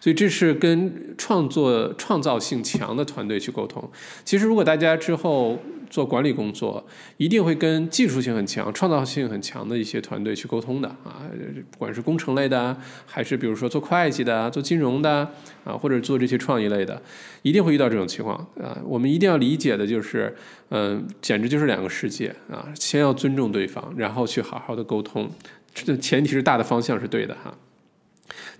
[0.00, 3.90] 所以这是跟创作创造性强的团队去沟通。
[4.24, 5.58] 其实如果大家之后。
[5.90, 6.82] 做管理工作
[7.18, 11.28] 一定会跟技术性很强、创造性很强的一些团队去沟通的啊，
[11.70, 12.74] 不管是工程类的，
[13.04, 15.28] 还是比如说做会计的、做金融的
[15.64, 17.02] 啊，或者做这些创意类的，
[17.42, 18.78] 一定会遇到这种情况啊。
[18.84, 20.34] 我们一定要理解的就是，
[20.68, 22.68] 嗯，简直就是两个世界啊。
[22.74, 25.28] 先要尊重对方，然后去好好的沟通，
[25.74, 27.52] 这前提是大的方向是对的哈。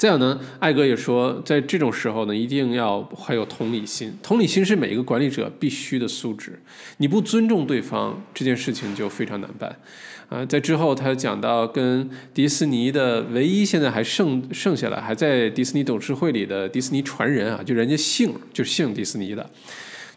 [0.00, 4.10] 再有呢，艾格也说，在这种时候呢，一定要怀有同理心。
[4.22, 6.58] 同理心是每一个管理者必须的素质。
[6.96, 9.76] 你不尊重对方，这件事情就非常难办。
[10.30, 19.50] 啊，在之后他讲到跟迪士尼的唯一现在还剩剩下来还在迪士尼董事会里的迪士尼传人啊，就人家姓就姓迪士尼的，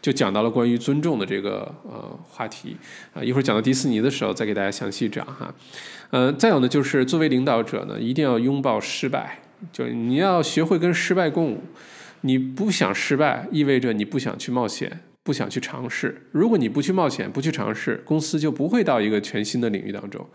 [0.02, 2.78] 就讲到了关于尊重的这个呃话题
[3.14, 3.22] 啊。
[3.22, 5.54] 一会儿讲到迪士尼的时候再给大家详细讲哈。
[6.12, 9.40] 呃，再有呢，就是作为领导者呢，一定要拥抱失败。
[9.72, 11.62] 就是你要学会跟失败共舞，
[12.22, 16.28] 你不想失败，意味着你不想去冒险，不想去尝试。
[16.32, 20.26] 如果你不去冒险，不去尝试，公司就不会到一个全新的领域当中。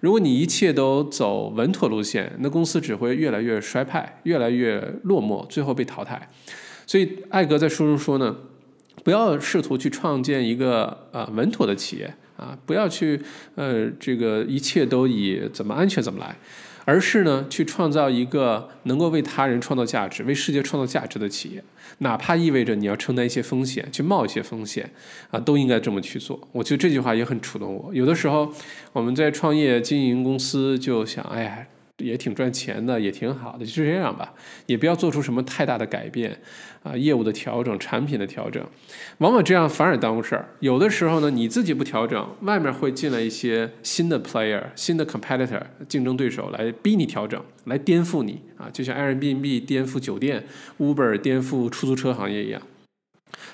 [0.00, 6.30] 如果你一切都走稳妥路线，那公司只会越来越衰败，越来越落寞，最后被淘汰。
[6.86, 8.36] 所以艾格在书中说呢，
[9.04, 13.20] 不要试图去创建一个啊稳妥的企业啊，不要去
[13.56, 16.36] 呃这个一切都以怎么安全怎么来。
[16.88, 21.62] 而是呢，去创造一个能够为他人创造价值、为世界创造价值的企业，
[21.98, 24.90] 哪怕意味着你要承担一些风险，去冒一些风险，
[25.30, 26.40] 啊，都应该这么去做。
[26.50, 27.94] 我觉得这句话也很触动我。
[27.94, 28.50] 有的时候
[28.94, 31.66] 我们在创业经营公司，就想，哎呀。
[31.98, 34.32] 也挺赚钱的，也挺好的，就是这样吧，
[34.66, 36.40] 也不要做出什么太大的改变，
[36.82, 38.64] 啊，业务的调整、产品的调整，
[39.18, 40.48] 往往这样反而耽误事儿。
[40.60, 50.46] 有的时候呢，你自己不调整，外面会进来一些新的 player、新的 competitor 竞争对手来逼你调整，来颠覆你啊，就像 Airbnb 颠覆酒店、
[50.78, 52.62] Uber 颠覆出租车行业一样。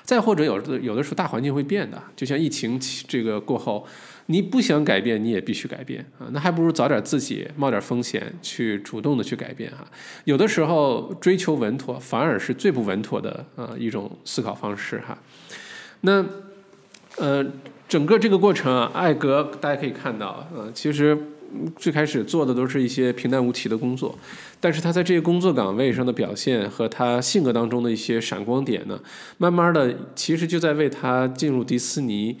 [0.03, 3.87] 再或者有的有的时候大环境会变的，就像疫情这个过后。
[4.27, 6.25] 你不想改变，你也必须改变啊！
[6.31, 9.85] 那还不如早点自己冒点风险，去主动的去改变哈。
[10.23, 15.15] 有的时候追求稳妥，反而是最不稳妥的啊一种思考方式哈。
[16.01, 16.25] 那
[17.17, 17.45] 呃，
[17.87, 21.15] 整个这个过程啊，艾格大家可以看到啊，其实
[21.77, 24.17] 最开始做的都是一些平淡无奇的工作，
[24.59, 28.99] 但是他在这些工作岗位上的表现和他性格当中的一些闪光点呢，
[29.37, 32.35] 慢慢的其实就在为他进入迪士尼。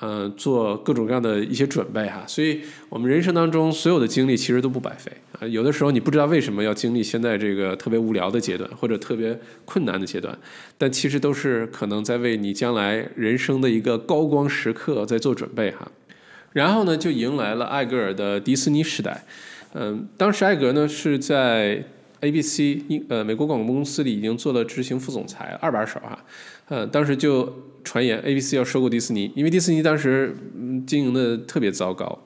[0.00, 5.46] 呃，做各种各样的一些准备哈，所以我们人生当中所有的经历其实都不白费啊。
[5.46, 10.38] 有的时候你不知道为什么要经历现在这个特别无聊的阶段，或者特别困难的阶段，
[10.76, 15.90] 但其实都是可能在为你将来人生的一个高光时刻在做准备哈。
[16.52, 19.24] 然后呢，就迎来了艾格尔的迪士尼时代。
[19.74, 21.84] 嗯，当时艾格呢是在
[22.20, 26.18] ABC 英呃美国广播公司里已经做了执行副总裁二把手哈。
[26.68, 27.52] 呃，当时就
[27.88, 30.36] 传言 ABC 要收购迪士尼，因为迪士尼当时
[30.86, 32.18] 经营的特别糟糕，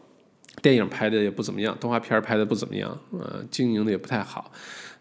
[0.60, 4.50] 电影拍的也不怎么样，动画片拍的不怎么样，呃，经营的也不太好。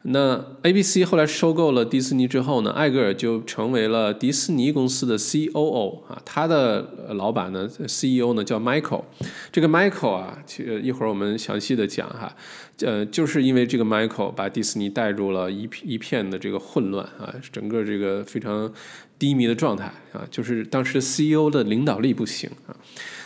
[0.03, 9.03] 那 ABC 后来收购了迪士尼之后呢，艾格尔就成为了迪士尼公司的 COO 啊，他的老板呢，CEO 呢叫 Michael，
[9.51, 12.35] 这个 Michael 啊，其实一会儿我们详细的讲哈，
[12.81, 18.71] 呃，就是因为这个 Michael 把迪士尼带入了一一片的这个混乱啊，整个这个非常
[19.21, 22.73] 低迷的状态啊，就是当时 CEO 的领导力不行啊。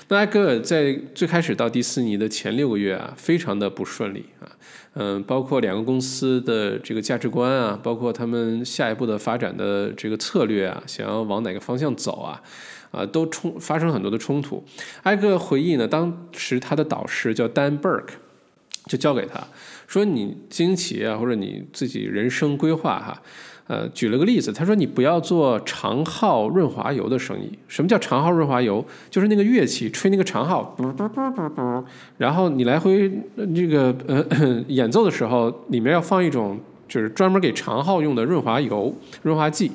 [0.10, 4.52] 那艾格尔在最开始到迪士尼的前六个月啊，非常的不顺利啊，
[4.96, 12.44] 嗯，包括两个公司的这个价值观啊，包括他们下一步的发展的这个策略啊，想要往哪个方向走啊，
[12.92, 14.62] 啊，都冲发生很多的冲突。
[15.04, 18.16] 艾格尔回忆呢，当时他的导师叫 Dan Burke，
[18.88, 19.48] 就交给他
[19.88, 23.22] 说：“你经营企业啊，或者你自己人生规划哈。”
[23.68, 27.52] 呃，举了个例子，他说你不要做长号润滑油的生意。
[27.68, 28.86] 什么叫长号润滑油？
[29.10, 30.76] 就是那个乐器吹那个长号，
[32.18, 33.12] 然后你来回
[33.56, 39.72] 这个呃演奏的时候，里面要放一种就是专门给长号用的润滑油、润滑剂。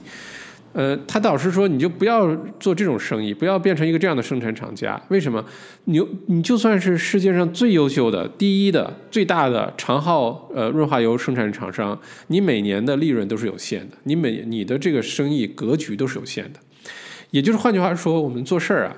[0.72, 5.00] 呃，他导师说，你就不要做这种生意，不要变成一个这样的生产厂家。
[5.08, 5.44] 为什么？
[5.86, 16.60] 你你就算是世界上最优秀的、第一的、最大的长号呃润滑油生产厂商，你每年的利润都是有限的，你每你的这个生意格局都是有限的。
[17.30, 18.96] 也就是换句话说，我们做事儿啊，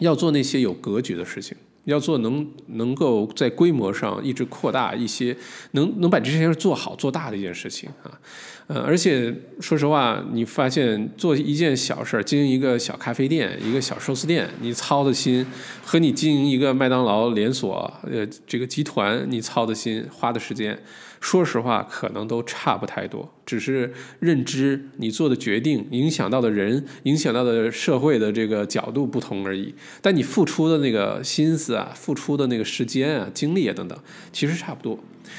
[0.00, 1.56] 要做那些有格局的事情。
[1.86, 5.36] 要做能能够在规模上一直扩大一些，
[5.72, 8.10] 能能把这件事做好做大的一件事情啊，
[8.66, 15.46] 呃，而且说实话，你发现做一件小事儿，经营一个小咖啡店、一个小寿司店，你操的心
[15.84, 20.78] 和你经营一个麦当劳连锁呃这个集团，你操的心花的时间。
[21.20, 29.74] 说实话，可能都差不太多，只是认知你做的决定影响到的人、影响到的社会的这个角度不同而已。
[30.00, 33.98] 但你付出的那个心思啊、付出的那个时间啊、精力啊等等，
[34.32, 34.98] 其实差不多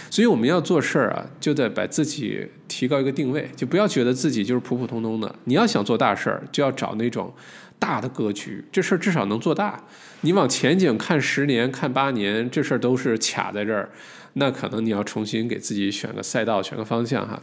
[0.09, 5.33] 所以我们要做事儿啊，就得把自己提高一个定位，就不要觉得自己就是普普通通的。
[5.45, 7.33] 你要想做大事儿，就要找那种
[7.79, 9.81] 大的格局，这事儿至少能做大。
[10.21, 13.89] 你往前景看十年、看八年，这事儿都是卡在这儿。
[14.37, 17.41] 那可能你要重新给自己选个赛道，选个方向哈。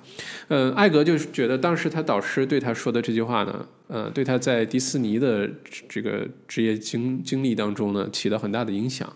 [0.48, 5.50] 嗯，艾格就是觉得当时他导师对他说的这句话呢，嗯，对他在迪士尼的
[5.88, 9.12] 这个职业经经历当中呢，起到很大的影响。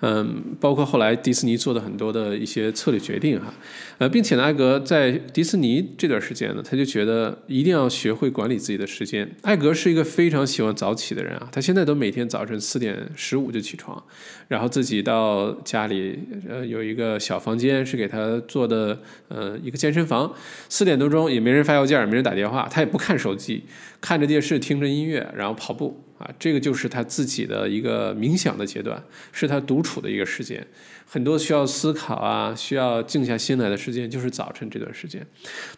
[0.00, 3.52] 嗯，包括后来迪士尼做的很多的一些策略决定哈，
[3.98, 9.28] 呃，并且呢，艾格在迪士尼这段时间呢，他就觉得一定要学会管理自己的时间。
[9.42, 14.00] 艾格是一个非常喜欢早起的人啊，他现在都每天早晨四点十五就起床，
[14.46, 16.18] 然后自己到家里
[16.48, 20.32] 呃有一个小房间是给他做的呃一个健身房，
[20.68, 23.64] 四点多钟也没人发邮件，没人打电话，他也不看手机，
[24.00, 26.04] 看着电视，听着音乐，然后跑步。
[26.18, 29.02] 啊，这个就是他自己的一个冥想的阶段，
[29.32, 30.66] 是他独处的一个时间，
[31.06, 35.24] 很多需要思考啊，需要静下心来的时间，就是早晨这段时间。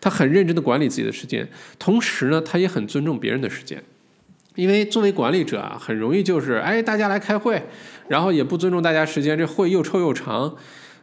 [0.00, 1.46] 他很认真的管理自己的时间，
[1.78, 3.82] 同时呢，他也很尊重别人的时间，
[4.54, 7.62] 因为作为管理者啊，很容易就是哎，大家来开会，
[8.08, 10.56] 然后也不尊重大家时间，这会又臭又长，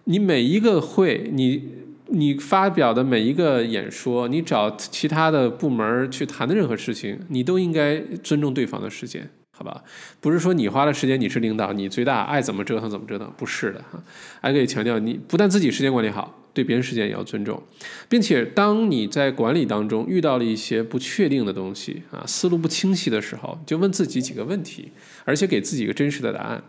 [0.05, 1.86] 你每一个会你。
[2.09, 9.83] 你发表的每一个演说，你找其他的部门去谈的任何事情，你都应该尊重对方的时间，好吧？
[10.21, 14.01] 不是说你花了时间，你是领导，你最大，爱怎么折腾怎么折腾，不是的哈。
[14.41, 17.61] 还可以强调，你不但自己时间管理好，对别人时间也要尊重，
[18.07, 24.91] 并且当你在管理当中遇到了一些不确定的东西啊，思路不清晰的时候，就问自己几个问题，
[25.25, 26.63] 而且给自己一个真实的答案。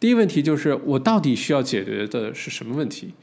[0.00, 3.14] 第一问题就是我到底需要解决的是什么问题？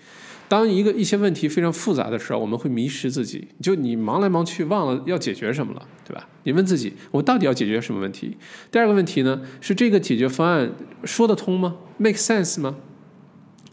[0.48, 3.48] 当一个一些问题非常复杂的时候，我们会迷失自己。
[3.62, 6.28] 就你忙来忙去，忘了要解决什么了，对吧？
[6.44, 8.38] 你问自己，我到底要解决什么问题？
[8.72, 10.72] 第二个问题呢，是这个解决方案
[11.04, 12.78] 说得通吗？make sense 吗？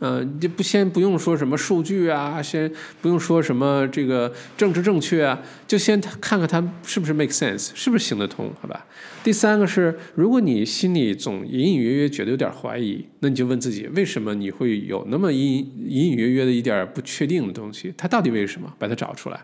[0.07, 8.85] 嗯，就不先不用说什么数据啊，先不用说什么这个政治正确啊，就先看看它是不是 make sense，是不是行得通，好吧？
[9.23, 15.57] 第三个是，如果你心里总隐隐约约觉得有点怀疑，那你就问自己，为什么你会有那么隐
[15.89, 17.95] 隐隐约约的一点不确定的东西？
[17.97, 18.71] 它到底为什么？
[18.79, 19.41] 把它找出来。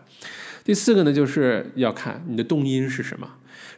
[0.63, 3.27] 第四个呢，就是要看你的动因是什么，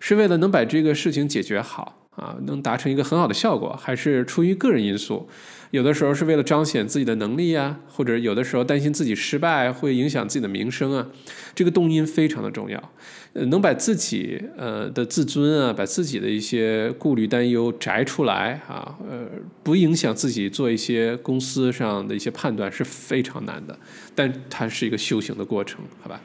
[0.01, 5.29] 是为了能把这个事情解决好啊，能达成一个很好的效果，还是出于个人因素？
[5.73, 11.07] 有的时候是为了彰显自己的能力啊，或者有的时候担心自己失败会影响自己的名声啊，
[11.55, 12.93] 这个动因非常的重要。
[13.33, 19.25] 呃，能把自己呃的自尊啊，把自己的一些顾虑担忧摘出来啊，呃，
[19.63, 23.75] 不影响自己做一些公司上的一些判断是非常难的，
[24.13, 26.21] 但它是一个修行的过程，好吧？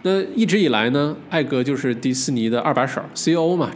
[0.00, 3.70] 那一直以来呢，艾格就是迪士尼的二把手，CEO 嘛。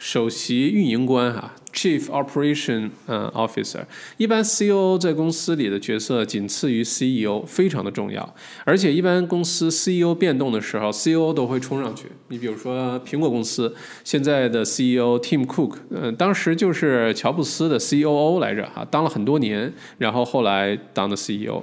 [0.00, 3.84] 首席运营官哈，Chief Operation 嗯 Officer，
[4.16, 8.34] 一般 COO 在公司里的角色仅次于 CEO，非常的重要。
[8.64, 12.06] 而且一般公司 CEO 变动的时候，COO 都会冲上去。
[12.28, 21.62] 你比如说苹果公司现在的 CEO Tim Cook，嗯，当时就是乔布斯的 COO 来着哈，当了很多年，然后后来当的 CEO。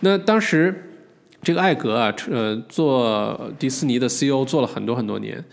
[0.00, 0.90] 那当时
[1.42, 5.44] 这个艾格啊，呃，做迪士尼的 CEO 做了很多很多年。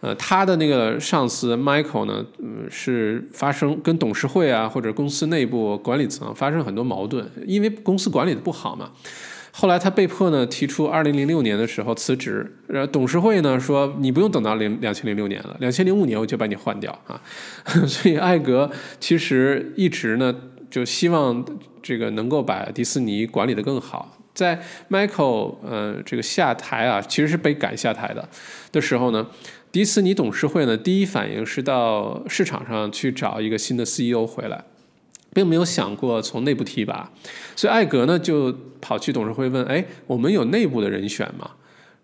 [0.00, 2.24] 呃，他的那个上司 Michael 呢，
[2.70, 8.92] 是发生跟董事会啊或者公司内部管理层发生很多矛盾，因为公司管理的不好嘛。
[9.52, 12.50] 后来他被迫呢提出，二零零六年的时候辞职。
[12.66, 17.20] 然后，董事会呢说你不用等到零两千零六年了，两千零五年我就把你换掉啊。
[17.86, 20.34] 所以艾格其实一直呢
[20.70, 21.44] 就希望
[21.82, 24.16] 这个能够把迪士尼管理的更好。
[24.32, 28.26] 在 Michael 呃这个下台啊，其实是被赶下台的
[28.72, 29.26] 的时候呢。
[29.72, 34.64] 迪士尼董事会呢，第一反应是到市场上去找一个新的 CEO 回来，
[35.32, 37.08] 并没有想过从内部提拔。
[37.54, 41.48] 所以艾格呢就跑去董事会问：“哎，我们有内部的人选吗？”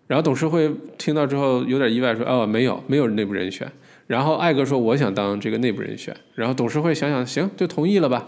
[0.07, 3.69] 然后董事会听到之后有点意外，说：“哦，没有，没有内部人选。”
[4.07, 8.27] 然后艾格说：“我想当这个内部人选。”然后董事会想想，行，就同意了吧。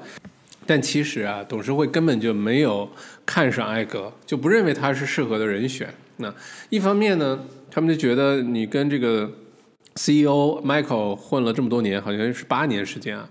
[0.65, 2.89] 但其实啊，董事会根本就没有
[3.25, 5.87] 看上艾格，就不认为他是适合的人选。
[6.17, 6.33] 那
[6.69, 7.39] 一方面呢？
[7.71, 9.31] 他们就觉得你跟这个
[9.95, 13.29] CEO Michael 混了这么多年，好像是八年时间啊，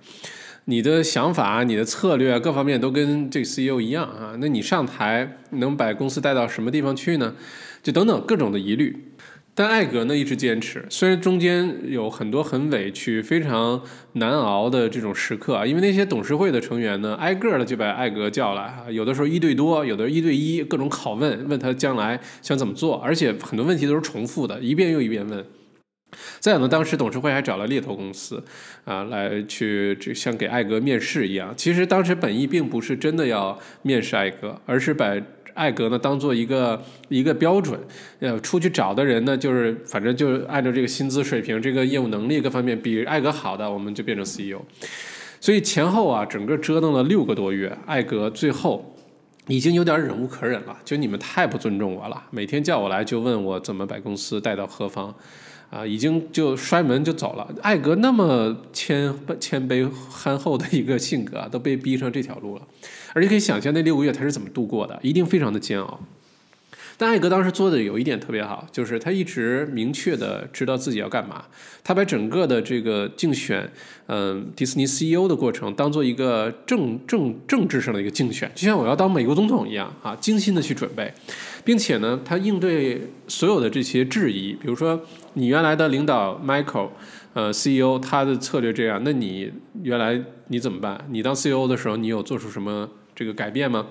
[0.66, 7.34] 你的想法、你的策略各方面都跟这个 CEO 一样啊，那你上台能把公司带到什么地方去呢？
[7.82, 9.07] 就等等各种的疑虑。
[9.58, 13.82] 但艾格呢一直坚持，虽然中间有很多很委屈、非常
[14.12, 25.44] 难熬的这种时刻啊，因为那些董事会的成员呢，挨个的就把艾格叫来，有的时候一对多，有的一对一，各种拷问，问他将来想怎么做，而且很多问题都是重复的，一遍又一遍问。
[26.38, 28.42] 再有呢，当时董事会还找了猎头公司
[28.84, 31.52] 啊，来去这像给艾格面试一样。
[31.56, 35.14] 其实当时本意并不是真的要面试艾格，而是把
[35.58, 37.76] 艾格呢当做一个一个标准，
[38.20, 44.60] 呃，出去找的人呢，就是反正就按照这个薪资水平、这个业务能力各方面比艾格好的，我们就变成 CEO。
[45.40, 48.94] 所以前后啊，整个折腾了六个多月，艾格最后
[49.48, 55.12] 已经有点忍无可忍了，就你们太不尊重我了，每天叫我来就问我怎么把公司带到何方。
[55.70, 57.48] 啊，已经就摔门就走了。
[57.62, 62.62] 艾格那么谦谦卑憨厚的一个性格，都被逼上这条路了。
[63.12, 66.00] 而且可以想象那六个月他是怎么度过的，一定非常的煎熬。
[67.00, 71.44] 但艾格当时做的有一点特别好，就是他一直明确的知道自己要干嘛。
[71.84, 73.70] 他把整个的这个竞选，
[74.08, 81.14] 嗯，迪士尼 CEO 的过程当做一个政政政治上的一个竞选，就像我要当美国总统一样啊，精心的去准备，
[81.64, 85.00] 并且呢，他应对所有的这些质疑，比如说
[85.34, 86.90] 你原来的领导 Michael，
[87.32, 89.52] 呃，CEO 他的策略这样，那你
[89.84, 91.06] 原来你怎么办？
[91.10, 93.86] 你当 CEO 的时候，你有做出什么这个改变吗？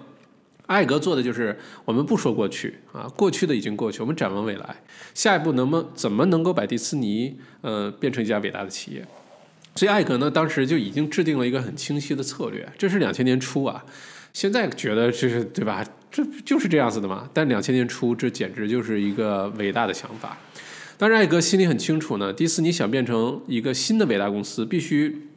[0.67, 4.75] 艾格做的就是，我们不说过去啊，过去的已经过去，我们展望未来，
[5.13, 9.05] 下一步能不能怎么能够把迪士尼呃变成一家伟大的企业？
[9.75, 12.67] 所以艾格呢，当时就已经制定了一个很清晰的策略。
[12.77, 13.85] 这是两千年初啊，
[14.33, 15.85] 现在觉得这是对吧？
[16.11, 17.29] 这就是这样子的嘛。
[17.33, 20.37] 但两千年初，这简直就是一个伟大的想法。
[20.97, 25.27] 当然，艾格心里很清楚呢，迪士尼想变成一个新的伟大公司，必须。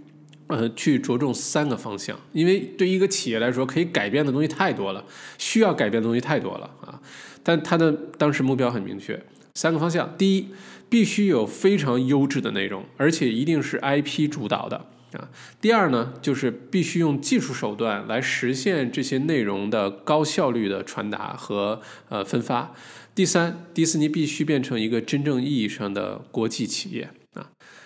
[0.51, 5.05] 呃，去着重三个方向，因为对于一个企业来说，可以改变的东西太多了，
[5.39, 7.01] 需要改变的东西太多了啊。
[7.45, 9.23] 但他的当时目标很明确，
[9.55, 10.49] 三个方向：第一，
[10.89, 14.77] 必须有非常优质的内容，而且一定是 IP 主导的
[15.13, 15.31] 啊；
[15.61, 22.75] 第二呢，就是必须用技术手段来实现这些内容的高效率的传达和呃分发；
[23.15, 27.11] 第三，迪士尼必须变成一个真正意义上的国际企业。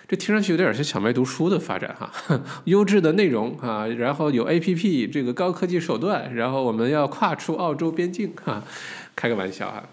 [0.07, 2.11] 这听上去有点像小麦读书的发展哈，
[2.65, 8.63] 优质的内容啊，然后有 A P P 这个高科技手段，然后我们要跨出澳洲边境哈，
[9.15, 9.83] 开个玩笑哈。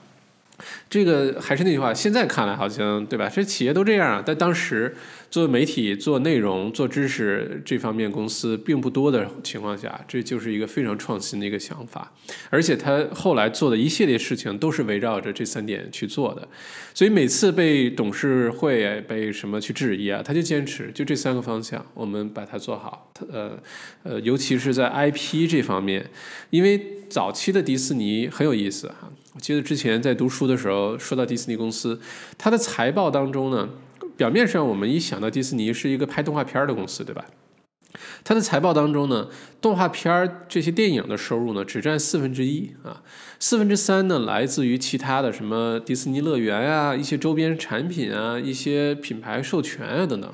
[0.89, 3.29] 这个还是那句话，现在看来好像对吧？
[3.29, 4.23] 这企业都这样啊。
[4.25, 4.95] 但当时
[5.33, 12.13] 做媒体、做内容、做知识这方面公司并不多的情况下，这就是一个非常创新的一个想法。
[12.51, 16.47] 而且他后来做的一系列事情都是围绕着这三点去做的。
[16.93, 23.11] 所以每次被董事会被什么去质疑啊，他就坚持就这三个方向，我们把它做好。
[23.31, 23.59] 呃
[24.03, 26.11] 呃，尤其是在 IP 这方面，
[26.51, 26.79] 因为
[27.09, 29.11] 早期的迪士尼很有意思哈。
[29.33, 31.99] 我记得之前在读书的时候说到迪士尼公司，
[32.37, 33.67] 它的财报当中呢，
[34.23, 37.25] 表面上我们一想到迪士尼是一个拍动画片的公司，对吧？
[38.23, 39.27] 它的财报当中呢，
[39.61, 43.03] 动画片这些电影的收入呢，只占四分之一啊，
[43.41, 50.33] 四分之三呢来自于其他的什么迪士尼乐园啊、一些周边产品啊、一些品牌授权啊等等。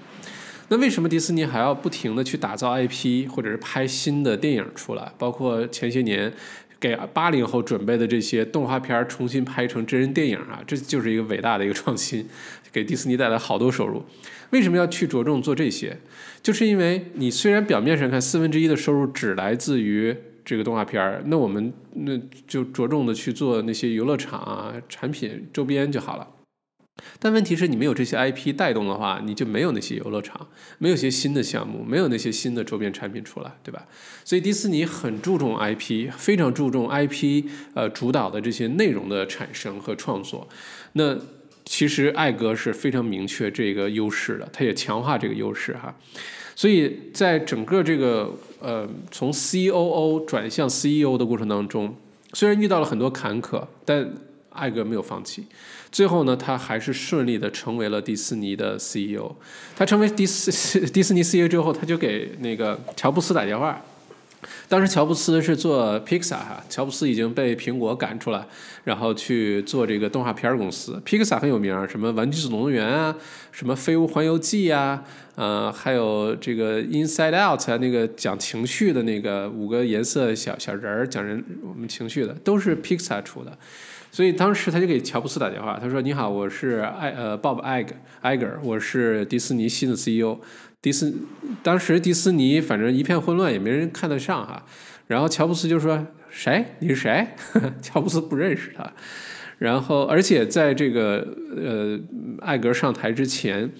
[0.68, 5.11] 那为什么迪士尼还要不停的去打造 IP，或者是拍新的电影出来？
[5.16, 6.30] 包括前些年。
[6.80, 12.24] 给八零后准备的这些动画片重新拍成真人电影啊，这就是一个伟大的一个创新，
[12.79, 14.05] 给迪士尼带来好多收入。
[14.51, 15.99] 为什么要去着重做这些？
[16.41, 22.16] 就是因为你虽然表面上看四分之一的收入只来自于这个动画片儿那我们那
[22.47, 26.29] 就着重的去做那些游乐场啊、产品周边就好了。
[27.20, 30.49] 但问题是你没有这些 IP 带动的话，你就没有那些游乐场，
[30.79, 33.87] 没有些新的项目，没有那些新的周边产品出来，对吧？
[34.24, 40.49] 所以迪士尼很注重 IP，非常注重 IP，呃，主导的这些内容的产生和创作。
[40.95, 41.16] 那
[41.69, 45.95] 其实艾格是非常明确这个优势的，他也强化这个优势哈。
[46.57, 51.95] 所以在整个这个呃从 COO 转向 CEO 的过程当中，
[52.33, 54.11] 虽然遇到了很多坎坷，但
[54.49, 55.45] 艾格没有放弃。
[55.93, 59.37] 最后呢，他还是顺利的成为了迪士尼的 CEO。
[59.77, 63.85] 他成为迪斯 迪士尼 CEO 之后，他就给那个乔布斯打电话。
[64.69, 68.45] 当时乔布斯是做 Pixar 哈，乔布斯已经被苹果赶出来，
[68.85, 71.01] 然后去做这个动画片公司。
[71.07, 73.16] Pixar 很有名，什么《玩具总动员》啊，
[73.51, 75.03] 什么《飞屋环游记》啊，
[75.37, 83.57] 呃，还有这个 Inside Out 啊，那个讲情绪的那个五个颜色小小人儿讲人我们情绪的，都是 Pixar 出的。
[84.11, 87.62] 所以当时他就给乔布斯打电话，他说：“你好，我是艾呃 Bob
[88.23, 90.39] Iger，我是迪士尼新的 CEO。
[90.81, 91.14] 迪斯
[91.62, 94.64] 当时迪斯尼反正一片混乱，也没人看得上哈。
[95.07, 96.76] 然后乔布斯就说：谁？
[96.81, 97.29] 你是谁？
[97.83, 98.93] 乔布斯不认识他。
[99.59, 101.26] 然后，而且在这个
[101.57, 101.99] 呃
[102.41, 103.72] 艾格上台之前，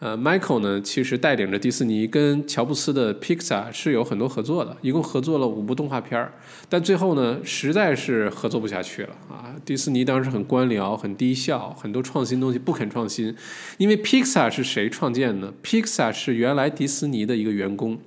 [0.00, 6.32] 呃，Michael 呢其实带领着迪士尼跟乔布斯的 Pixar 是有很多合作的，一共合作了五部动画片儿。
[6.70, 9.54] 但最后呢，实在是合作不下去了啊！
[9.62, 13.36] 迪士尼当时很官僚、很低效，很多创新东西不肯创新。
[13.76, 17.98] 因为 Pixar 是谁创建的？Pixar 是原来迪士尼的一个员工。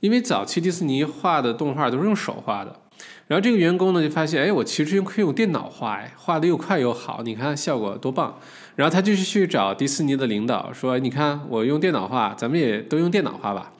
[0.00, 2.74] 因为早期迪士尼画的动画都是用手画的。
[3.26, 8.38] 然后这个员工呢就发现，哎，我其实可以用电脑画，哎，画的又快又好，你看效果多棒。
[8.78, 13.72] 然后他就去找迪士尼的领导说，你看我用电脑画，咱们也都用电脑画吧。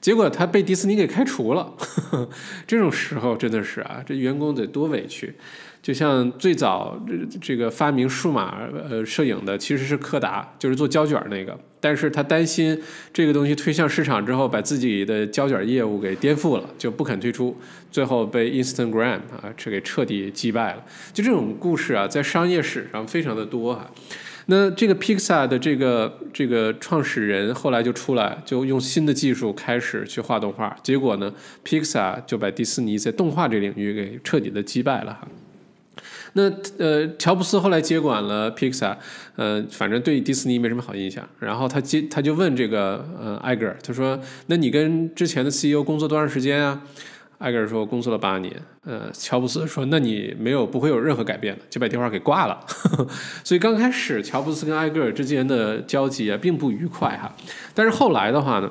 [0.00, 1.72] 结果他被迪士尼给开除了。
[2.66, 5.32] 这种时候真的是啊，这员工得多委屈。
[5.80, 8.58] 就像最早这这个发明数码
[8.90, 12.76] 呃摄影的其实是柯达，就是做胶卷那个，但是他担心
[13.12, 17.56] 这个东西推向市场之后，把自己的胶卷业务给颠覆了，就不肯推出，
[17.92, 20.84] 最后被 Instagram 啊这给彻底击败了。
[21.12, 23.88] 就这种故事啊，在商业史上非常的多哈。
[24.46, 31.32] 那这个 Pixar 的这个这个创始人后来就出来，就用新的技术开始去画动画，结果呢
[31.64, 35.28] ，Pixar 就把迪士尼在动画这领域给彻底的击败了哈。
[36.34, 38.96] 那呃，乔布斯后来接管了 Pixar，
[39.36, 41.28] 呃，反正对迪士尼没什么好印象。
[41.40, 46.82] 然后他接他就问这个呃艾格尔，他说：“那你跟之前的 CEO 工作多长时间啊？”
[47.40, 52.64] 艾格尔说：“工作了八年。”呃，乔布斯说：“那你没有不会有任何改变的。”就把电话给挂了。
[53.42, 57.34] 所以刚开始乔布斯跟艾格尔之间的交集啊，并不愉快哈。
[57.74, 58.70] 但是后来的话呢，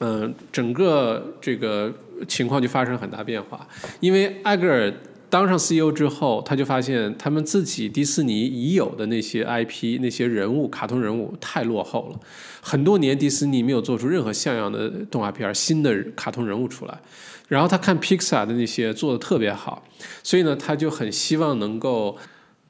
[0.00, 1.92] 嗯，整个这个
[2.28, 3.66] 情况就发生很大变化，
[4.00, 4.92] 因为艾格尔。
[5.28, 12.20] 当上 CEO 之后，他就发现他们自己迪士尼已有的那些 IP、那些人物、卡通人物太落后了，
[12.60, 16.96] 很多年迪士尼没有做出任何像样的动画片、新的卡通人物出来。
[17.48, 19.84] 然后他看 Pixar 的那些做的特别好，
[20.22, 22.18] 所以呢，他就很希望能够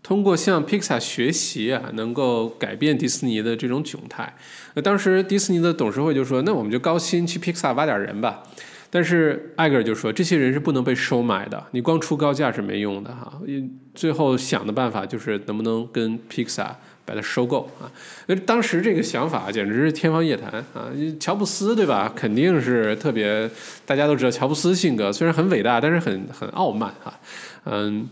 [0.02, 4.36] 通过向 Pixar 学习啊，能够改变迪士尼的这种窘态。
[4.74, 8.42] 那当时迪士尼的董事会就说：“那我们就高薪去 Pixar 挖点人吧。”
[8.88, 13.40] 但是艾格尔就说，这些人是不能被收买的，你光出高价是没用的哈。
[13.94, 16.74] 最后想的办法就是能不能跟 Pixar
[17.06, 17.88] 把它收购啊？
[18.26, 20.90] 那当时这个想法简直是天方夜谭啊！
[21.18, 22.12] 乔布斯对吧？
[22.14, 23.48] 肯定是特别，
[23.86, 27.18] 大家都知道乔布斯性格虽然很伟大，但是很很傲慢哈，
[27.64, 28.08] 嗯。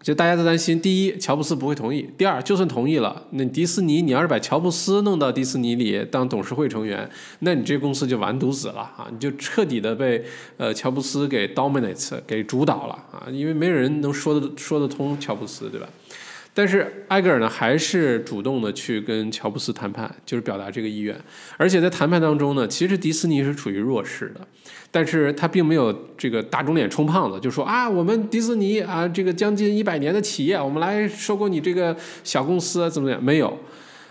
[0.00, 7.10] 就大家都担心，第一，乔布斯不会同意；第二，就算同意了，那迪士尼，你要是把乔布斯弄到迪士尼里当董事会成员，
[7.40, 9.08] 那你这公司就完犊子了啊！
[9.10, 10.24] 你就彻底的被
[10.56, 13.26] 呃乔布斯给 dominate 给主导了啊！
[13.32, 15.88] 因为没人能说得说得通乔布斯，对吧？
[16.58, 21.16] 但是埃格尔呢，还是主动的去跟乔布斯谈判，就是表达这个意愿。
[21.56, 24.44] 而且在谈判当中呢，其实迪士尼是处于弱势的，
[24.90, 33.22] 但是他并没有这个打肿脸充胖子，就说啊，我们迪士尼啊，这个将近一百年的企业，我们来收购你这个小公司怎么样？
[33.22, 33.56] 没有，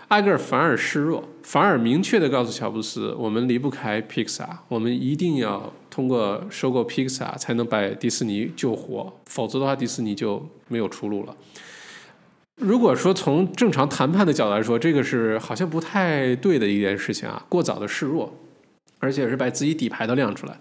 [0.08, 11.36] 埃格尔反而示弱，反而明确的告诉乔布斯，我们离不开 Pixar，我们一定要通过收购 Pixar 才能把迪士尼救活，否则的话，迪士尼就没有出路了。
[12.58, 18.32] 如果说从正常谈判的角度来说，这个是好像不太对的一件事情啊，过早的示弱，
[18.98, 20.58] 而且是把自己底牌都亮出来。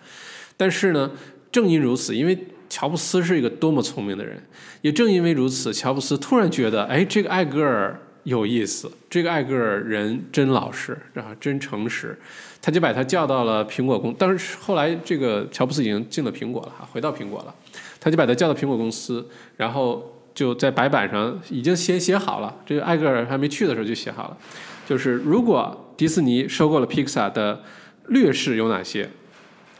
[0.56, 1.10] 但是呢，
[1.52, 2.38] 正因如此，因为
[2.70, 4.42] 乔布斯是一个多么聪明的人，
[4.82, 12.16] 也正因为如此，乔布斯突然觉得，哎，这个艾格尔有意思，这个艾格尔人真老实，啊，真诚实，
[12.62, 17.56] 他就把他叫到了苹果公，当时后来这个乔布斯已经进了苹果了哈，回到苹果了，
[18.00, 19.28] 他就把他叫到苹果公司，
[19.58, 20.14] 然后。
[20.38, 24.38] 就在白板上已经先写好了，这个艾格尔还没去的时候就写好了，
[24.86, 27.64] 就是如果迪士尼收购了 Pixar 的
[28.10, 29.10] 劣势有哪些，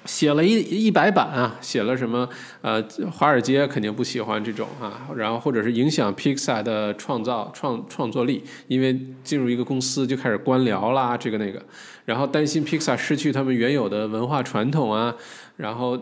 [0.06, 2.28] 写了一一百版啊，写了什么
[2.64, 11.62] 呃，华尔街肯定不喜欢这种啊，然后或者是影响 Pixar 的创造创创作力，因为进入一个公司就开始官僚啦，这个那个，
[12.06, 15.14] 然后担心 Pixar 失去他们原有的文化传统啊，
[15.58, 15.96] 然后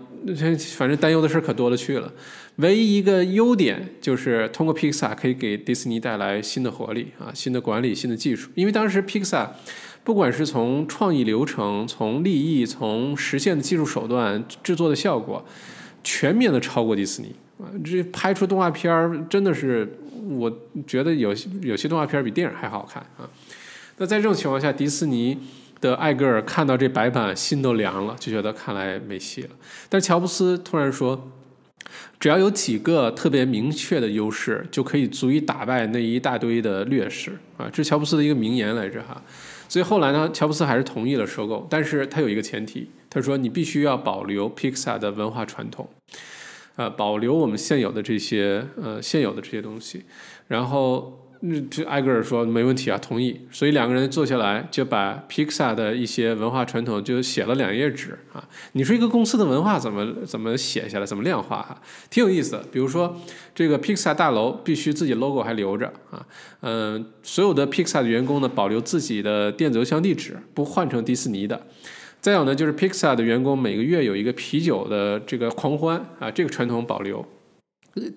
[0.78, 2.10] 反正担忧的事可多了去了。
[2.58, 8.50] 唯一一个优点就是通过 Pixar 可以给迪士尼带来新的活力啊，新的管理、新的技术。
[8.56, 9.50] 因为当时 Pixar
[10.06, 15.46] 不管是从创意流程、从利益、从实现的技术手段、制作的效果，
[16.02, 17.68] 全面的超过迪士尼啊！
[17.84, 20.00] 这拍出动画片儿真的是，
[20.30, 20.50] 我
[20.88, 23.28] 觉得有些有些动画片比电影还好看啊。
[23.98, 25.38] 那在这种情况下，迪士尼
[25.82, 29.50] 的艾格尔看到这白板，心都凉了，就觉得看来没戏了。
[29.90, 31.30] 但乔布斯突然说。
[32.20, 37.70] 只要有几个特别明确的优势，就可以足以打败那一大堆的劣势啊！
[37.72, 39.22] 这是乔布斯的一个名言来着哈。
[39.68, 45.90] 所以后来呢，乔布斯还是同意了收购，但是他有一个前提，他说你必须要保留 Pixar 的文化传统。
[46.76, 50.04] 呃，保留我们现有的这些呃现有的这些东西，
[50.48, 51.22] 然后。
[51.42, 53.42] 嗯，就埃格尔说没问题啊，同意。
[53.52, 58.48] 所以两个人坐下来就把 Pixar 的一些文化传统就写了两页纸啊。
[58.74, 62.64] 你说一个公司的文化怎么怎么写下来，怎么量化哈，挺有意思的。
[62.72, 63.16] 比如说
[63.54, 66.26] 这个 Pixar 大楼必须自己 logo 还留着啊，
[66.62, 71.68] 嗯，所有的 Pixar 的员工呢保留自己的电子邮箱地址，不换成迪士尼的。
[72.22, 77.26] 再有呢，就是 Pixar 的员工每个月有一个啤酒的这个狂欢啊，这个传统保留。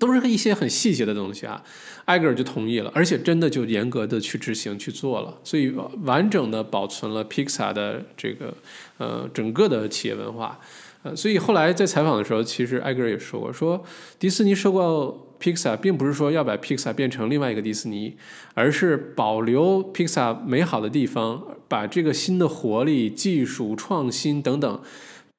[0.01, 1.63] 都是一些很细节的东西啊，
[2.09, 5.71] 埃格尔就同意了，而且真的就严格的去执行去做了，所以
[6.05, 8.55] 完整的保存了 Pixar 的这个
[8.97, 10.59] 呃整个的企业文化，
[11.03, 13.85] 呃，所以后来在采访的时候，其实艾格尔也说过，说
[14.19, 18.17] 迪士尼收购 Pixar 并不是说要把 Pixar 变成另外一个迪士尼，
[18.55, 24.81] 而是保留 Pixar 美好的地方，把这个新的活力、技术创新等等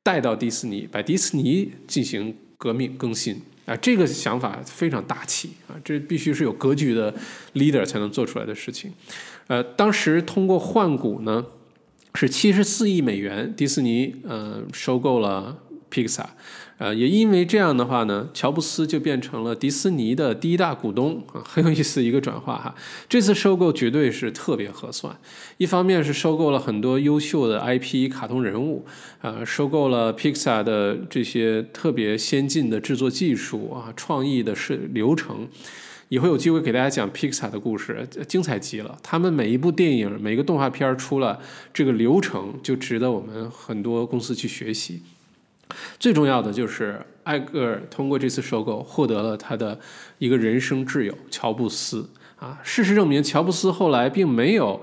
[0.04, 3.42] 带到迪士尼，把迪士尼进行革命更新。
[3.70, 5.78] 啊，这个想法非常大气啊！
[5.84, 7.14] 这必须是有格局的
[7.54, 8.92] leader 才能做出来的事情。
[9.46, 11.46] 呃，当时通过换股呢，
[12.16, 15.56] 是七十四亿美元，迪士尼呃收购了
[15.92, 16.26] Pixar。
[16.80, 22.74] 呃，也因为这样的话呢，乔布斯就变成了迪士尼的第一大股东啊，很有意思一个转化哈。
[23.10, 25.14] 这次收购绝对是特别合算，
[25.58, 28.86] 一方面是收购了很多优秀的 IP 卡通人物，
[29.22, 35.50] 呃，收购了 Pixar 的这些特别先进的制作技术啊，创意的是流程，
[36.08, 38.98] 以后有机会给大家讲 Pixar 的故事，精彩极了。
[39.04, 41.40] 他们每一部电影、每个动画片出了
[41.74, 45.02] 这个流程，就值得我们很多公司去学习。
[46.00, 49.78] 最重要的就是艾格尔通过这次收购获得了他的
[50.18, 52.58] 一个人生挚友乔布斯啊。
[52.64, 54.82] 事实证明，乔布斯后来并没有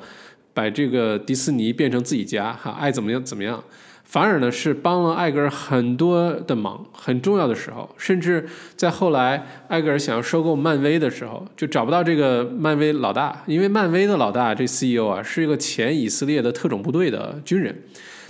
[0.52, 3.64] 把这个迪士尼变成自己家哈，爱怎么样怎么样，
[4.04, 6.84] 反而呢是帮了艾格尔很多的忙。
[6.92, 8.46] 很重要的时候，甚至
[8.76, 17.82] 在后来艾格尔想要收购漫威的时候，就找不到这个漫威老大，因为漫威的老大这 CEO 啊是一个前以色列的特种部队的军人。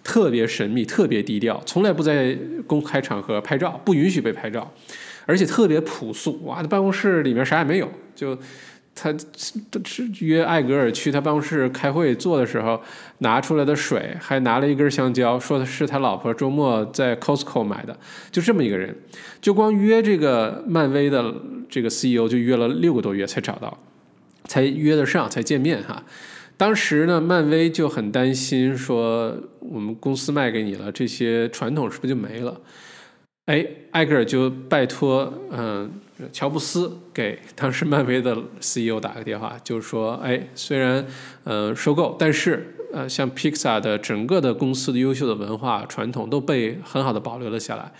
[0.07, 4.73] 特别神秘，特别低调，从来不在公开场合拍照，不允许被拍照，
[5.27, 6.41] 而且特别朴素。
[6.45, 8.39] 哇，他办公室里面啥也没有，就
[8.95, 9.13] 他
[9.85, 12.81] 是约艾格尔去他办公室开会坐的时候，
[13.19, 17.99] 拿出来的水还拿了一根香蕉，说的是他老婆周末在 Costco 买的，
[18.31, 18.97] 就这么一个人，
[19.41, 21.35] 就光约这个漫威的
[21.69, 23.77] 这个 CEO 就约了六个多月才找到，
[24.45, 26.05] 才约得上，才见面哈。
[26.57, 32.61] 当时呢，漫威就很担心，说我们公司卖给你了，这些传统是不是就没了？
[33.45, 35.91] 哎，艾格尔就拜托，嗯，
[36.33, 41.07] 乔布斯给当时漫威的 CEO 打个电话，就是说，哎，虽然
[41.45, 47.93] 呃收购，但是呃像 Pixar 的整个的公司的优秀的文化传统都被很好的保留了下来。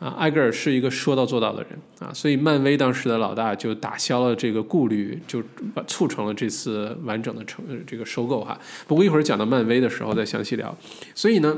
[0.00, 5.42] 啊，艾格尔是一个说到做到的人啊，所以漫威当时的老大就打消了这个顾虑，就
[5.86, 8.58] 促成了这次完整的成这个收购哈。
[8.86, 10.76] 不过一会儿讲到漫威的时候再详细聊。
[11.14, 11.56] 所以呢，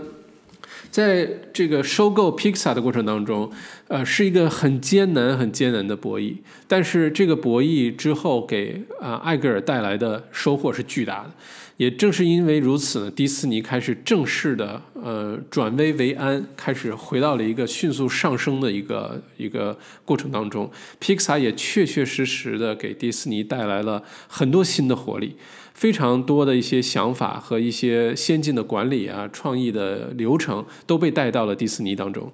[0.91, 3.51] 在这个收购 Pixar 的过程当中，
[3.89, 6.37] 呃，是一个很艰难、很艰难的博弈。
[6.69, 11.31] 但是这个博弈之后给啊艾格尔带来的收获是巨大的。
[11.77, 20.71] 也正是因为如此呢，迪士尼开始正式的呃转危为安，开始回到了一个迅速上升的一个一个过程当中。
[20.99, 25.37] Pixar 也确确实实的给迪士尼带来了很多新的活力，
[25.75, 32.33] 非常多的一些想法和一些先进的管理啊、创意的流程都被带到了迪士尼当中。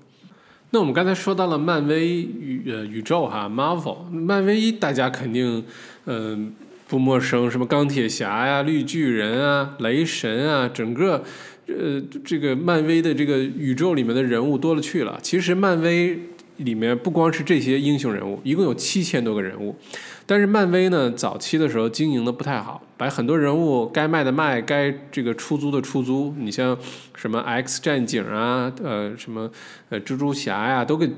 [0.71, 5.65] 那我们刚才说到了漫威宇呃宇宙哈，Marvel，漫威大家肯定
[6.07, 6.55] 嗯。
[6.93, 11.25] 不陌生，什么钢铁侠呀、绿巨人啊、雷神啊，整个，
[11.67, 15.19] 呃，这个漫威的这个宇宙里面的人物多了去了。
[15.23, 16.19] 其实漫威
[16.63, 19.77] 里面不光是这些英雄人物，一共有七千多个人物。
[20.25, 26.33] 但是漫威呢，早期的时候经营的不太好，把很多人物该卖的卖，该这个出租的出租。
[26.39, 26.79] 你像
[27.17, 29.51] 什么 X 战警啊，呃，什么
[29.89, 31.11] 呃蜘蛛侠呀，都给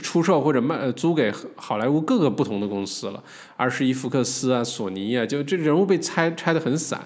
[0.00, 3.22] 出售或者卖租给好莱坞各个不同的公司了。
[3.56, 7.00] 二十一福克斯啊，索尼啊，就这人物被拆拆的很散，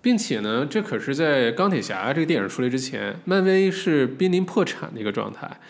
[0.00, 5.60] 并且呢，这可是在钢铁侠这个电影出来之前，漫威是濒临破产的一个状态。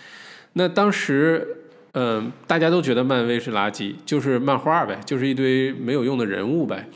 [0.53, 1.59] 那当时。
[1.95, 6.89] 嗯，大家都觉得漫威是垃圾，就是漫画呗，就是一堆没有用的人物呗。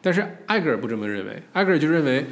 [0.00, 2.24] 但是艾格尔不这么认为，艾格尔就认为，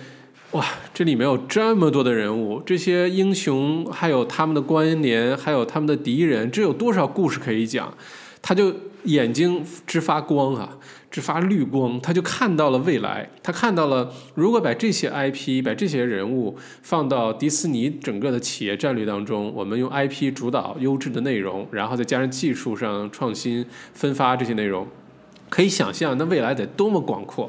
[0.53, 0.65] 哇，
[0.95, 7.93] 这里面有这么多的人物，这些英雄还有他们的关联，还有他们的敌人，这有多少故事可以讲？
[8.41, 10.79] 他就眼睛直发光啊，
[11.15, 24.89] 直发绿光，他就看到了未来，他看到了如果把这些 IP、把这些人物放到迪士尼整个的企业战略当中，我们用 IP 主导优质的内容，然后再加上技术上创新分发这些内容，
[25.49, 27.49] 可以想象那未来得多么广阔。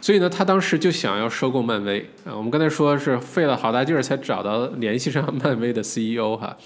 [0.00, 2.34] 所以呢，他当时就想要收购漫威啊。
[2.36, 6.56] 我们刚才说是费了好大劲儿才找到联系上漫威的 CEO 哈。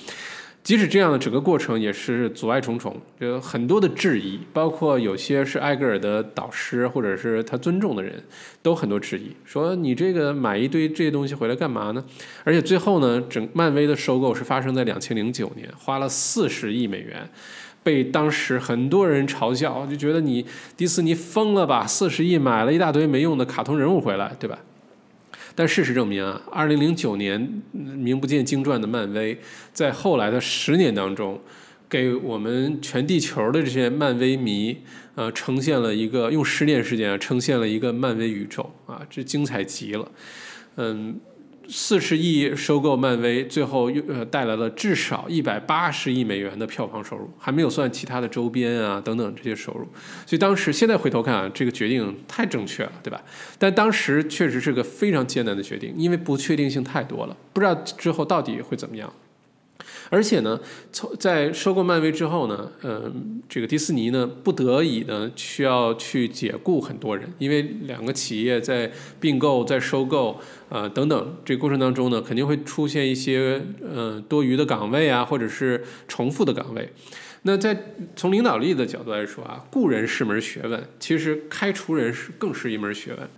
[0.62, 8.22] 即使这样的整个过程也是阻碍重重，有很多的质疑，包括有些是艾格尔的导师或者是他尊重的人
[8.62, 12.04] 都很多质疑，说你这个买一堆这些东西回来干嘛呢？
[12.44, 17.28] 而且最后呢，整漫威的收购是发生在两千零九年，花了四十亿美元。
[17.82, 20.44] 被当时很多人嘲笑，就觉得你
[20.76, 21.86] 迪士尼疯了吧？
[21.86, 24.58] 四十亿买了一大堆没用的卡通人物回来，对吧？
[25.60, 27.38] 但事实证明啊，二零零九年
[27.72, 29.38] 名不见经传的漫威，
[29.74, 31.38] 在后来的十年当中，
[31.86, 34.78] 给我们全地球的这些漫威迷，
[35.16, 40.10] 呃，呈现了一个用十年时间啊，呈现了一个漫威宇宙啊，这精彩极了，
[40.76, 41.20] 嗯。
[41.70, 49.86] 四十亿收购漫威，最后又呃带来了至少一百八十亿美元的票房收入，还没有算其他的周边啊等等这些收入。
[50.26, 53.22] 所以当时现在回头看啊，这个决定太正确了，对吧？
[53.58, 59.12] 但当时确实是个非常艰难的决定，因为不确定性太多了，不知道之后到底会怎么样。
[60.10, 60.60] 而且呢，
[60.92, 68.90] 从在收购漫威之后呢，嗯，这个迪士尼呢，不得已呢，需要去解雇很多人，因为两个企业在
[69.20, 76.92] 并购、在收购，呃，等等这个过程当中呢，肯定会出现一些呃多余的岗位啊，或者是重复的岗位。
[77.42, 83.30] 那在从领导力的角度来说啊，雇人是门学问，其实开除人是更是一门学问。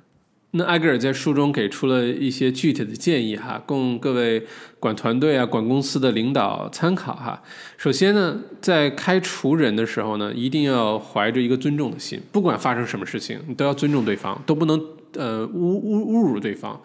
[0.55, 4.46] 那埃格尔在书中给出了一些具体的建议哈，供各位
[4.78, 7.42] 管团队啊、管公司的领导参考哈。
[7.78, 14.78] 首先呢，在开除人的时候呢，一定要怀着一个尊重的心，不管发生什么事情，你都要尊重对方，都不能
[15.14, 16.78] 呃侮侮侮辱对方，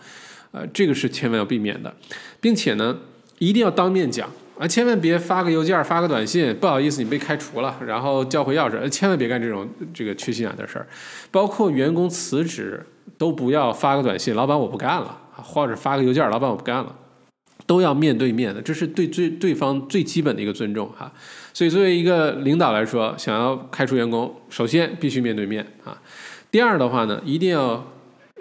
[0.51, 1.93] 呃，这个是千万要避免的，
[2.39, 2.97] 并且呢，
[3.39, 10.87] 一定要当面讲啊，千万别发个邮件、发个短信，不好意思，你被开除了，然后交回钥匙，千万别干这种这个缺心眼的事儿，
[11.31, 12.85] 包括员工辞职。
[13.17, 16.95] 都不要发个短信，老板我不干了，或者发个邮件，老板我不干了，
[17.65, 21.11] 都要面对面的，这是对最对方最基本的一个尊重哈。
[21.51, 25.99] 所以作为一个领导来说，想要开除员工，首先必须面对面啊。
[26.51, 27.83] 第二的话呢，一定要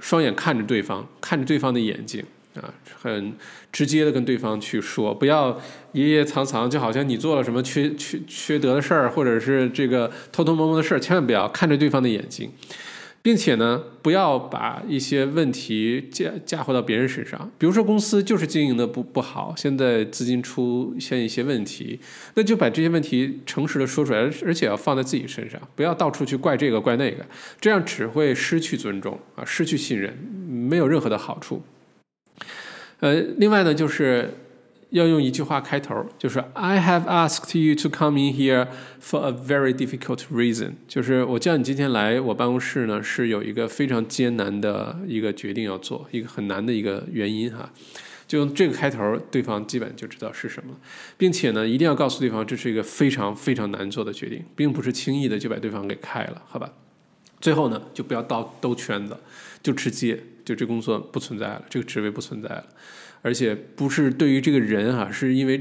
[0.00, 2.22] 双眼看着对方，看着对方的眼睛
[2.60, 3.34] 啊，很
[3.70, 5.60] 直接的跟对方去说，不要
[5.92, 12.50] 掖掖藏藏，就好像你做了什么缺缺缺德的事儿，或者是这个偷偷摸摸的事儿，千万不要看着对方的眼睛。
[13.22, 17.50] 并且呢，不要把一些问题嫁嫁祸到别人身上。
[17.58, 21.98] 比如说，公司就是经营的不不好，现在资金出现一些问题，
[22.34, 27.26] 那就把这些问题诚实的说出来，而且要放在自己身上，不要到处去怪这个怪那个，
[27.60, 30.16] 这样只会失去尊重啊，失去信任，
[30.48, 31.60] 没有任何的好处。
[33.00, 34.34] 呃，另外呢，就是。
[34.90, 38.68] 要用一句话开头，就是 I have asked you to come in here
[39.02, 40.74] for a very difficult reason。
[40.86, 47.68] 就是我叫你今天来我办公室呢，是有一个非常艰难的一个决定要做，一个很难的一个原因哈。
[48.28, 50.72] 就用这个开头，对方基本就知道是什么，
[51.18, 56.72] 并且呢，一定要告诉对方这是一个非常非常难做的决定，并不是轻易的就把对方给开了，好吧？
[57.40, 59.16] 最后呢，就不要到兜圈子，
[59.62, 62.64] 就直接就这工作不存在了，这个职位不存在了。
[63.22, 65.60] 而且不是对于这个人啊，是因为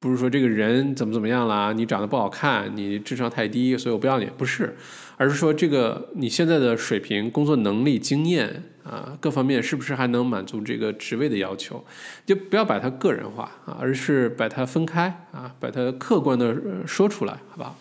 [0.00, 4.74] 不是说这个人怎么怎么样啦，你长得不好看，你智商太低，所以我不要你，不是，
[5.16, 11.84] 而是说这个你现在的水平、工作能力、经验啊，各方面是不是还能满足这个职位的要求？
[12.26, 17.78] 就不要把它个人化啊，而是把它分开啊，把它客观的说出来，好不好？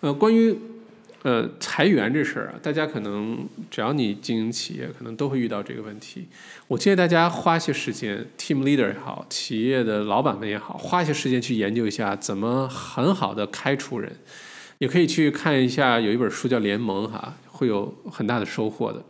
[0.00, 0.56] 呃，关于。
[1.22, 6.26] 呃，裁员这事儿啊，大家可能只要你经营企业，可能都会遇到这个问题。
[6.66, 14.10] 我建议大家花些时间，team leader 也好，企业的老板们也好，花些时间去研究一下怎么很好的开除人。
[14.78, 19.00] 也可以去看一下，有一本书叫《联盟》哈，会有很大的收获的。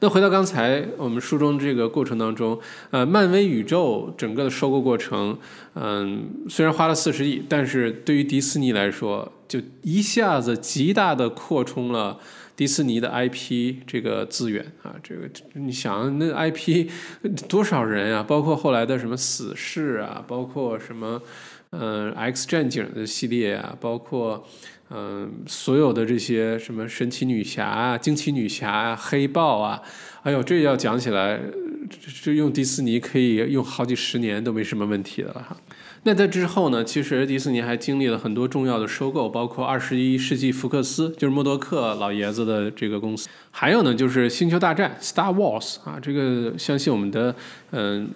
[0.00, 2.58] 那回到刚才我们书中这个过程当中，
[2.90, 5.38] 呃，漫威宇宙整个的收购过程，
[5.74, 12.18] 嗯，虽然花了四十亿，但是对于迪士尼来说，就一下子极大的扩充了
[12.54, 15.22] 迪士尼的 IP 这个资源啊，这个
[15.54, 16.90] 你想那 IP
[17.48, 18.22] 多少人啊？
[18.22, 21.22] 包括后来的什么死侍啊，包括什么
[21.70, 24.46] 嗯 X 战警的系列啊，包括。
[24.90, 29.82] 嗯，所有的这些什么神奇女侠啊、惊奇女侠啊、黑豹啊，
[30.22, 31.40] 哎呦，这要讲起来
[32.22, 35.56] 这用迪士尼可以用好几十年都没什么问题的了哈。
[36.04, 47.34] 那在之后呢，其实迪士尼还经历了很多重要的收购，包括二十一世纪福克斯，就是默多克老爷子的这个公司，还有呢就是星球大战 Star Wars 啊，这个相信我们的
[47.72, 48.08] 嗯。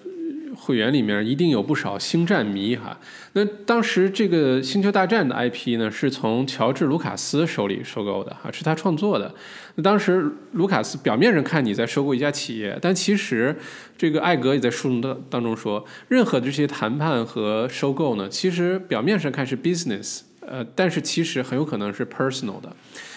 [0.63, 2.99] 会员里面一定有不少星战迷哈。
[3.33, 9.35] 那当时这个《星球大战》的 IP 呢，是从乔治·卢卡斯手里收购的哈，是他创作的。
[9.77, 13.57] 那当时卢卡斯表面上看你在收购一家企业，但其实
[13.97, 22.75] 这个艾格也在书中当当中说，任何的这些谈判和收购呢，其实表面上看是 business，呃，但是其实很有可能是 personal 的。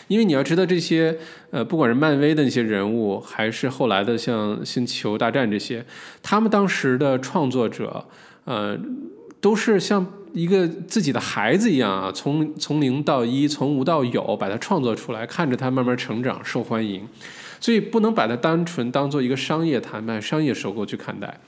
[0.07, 1.17] 因为你要知道这些，
[1.49, 5.83] 呃，不管是漫威的那些人物，还是后来的像《星球大战》这些，
[6.21, 8.05] 他们当时的创作者，
[8.43, 8.77] 呃，
[9.39, 17.07] 都是像一个自己的孩子一样啊，从从零到一，从无到有，把它创作出来，看着它慢慢成长，受欢迎，
[17.61, 21.39] 所以不能把它单纯当做一个商业谈判、商业收购去看待。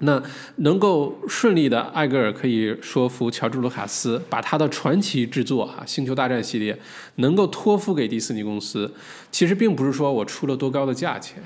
[0.00, 0.22] 那
[0.56, 6.78] 能够顺利的，艾格尔可以说服乔治·卢卡斯把他的传奇之作啊《星球大战》系列
[7.16, 8.92] 能够托付给迪士尼公司，
[9.30, 11.42] 其实并不是说我出了多高的价钱，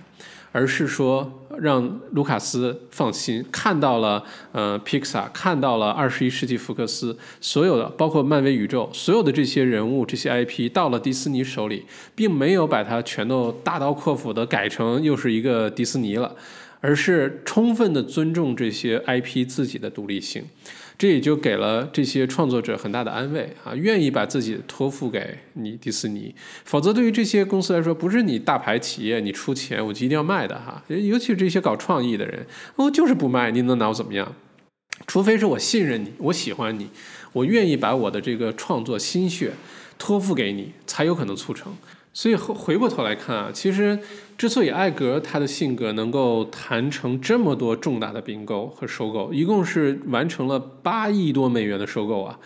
[0.51, 11.85] 而是说让卢卡斯放心，看到了呃皮克萨，看到了二十一世纪福克斯，所有的包括漫威宇宙所有的这些人物这些 IP 到了迪士尼手里，
[12.17, 16.35] 并没有把它全都大刀阔斧的改成又是一个迪士尼了。
[16.81, 20.45] 而是充分的尊重这些 IP 自己的独立性，
[20.99, 26.35] 这也就给了这些创作者很大的安慰啊，愿意把自己托付给你迪士尼。
[26.65, 30.83] 否则，对于这些公司来说，不是你大牌企业你出钱我就一定要卖的哈。
[30.89, 34.35] 尤其是这些搞创意的人，我就是不卖，你能拿我怎么样？
[35.07, 36.89] 除非是我信任你，我喜欢你，
[37.33, 39.53] 我愿意把我的这个创作心血
[39.99, 41.75] 托付给你，才有可能促成。
[42.13, 43.99] 所以回回过头来看啊，其实
[44.41, 52.41] 之所以艾格他的性格能够谈成这么多重大的并购和收购，一共是完成了八亿多美元的收购啊，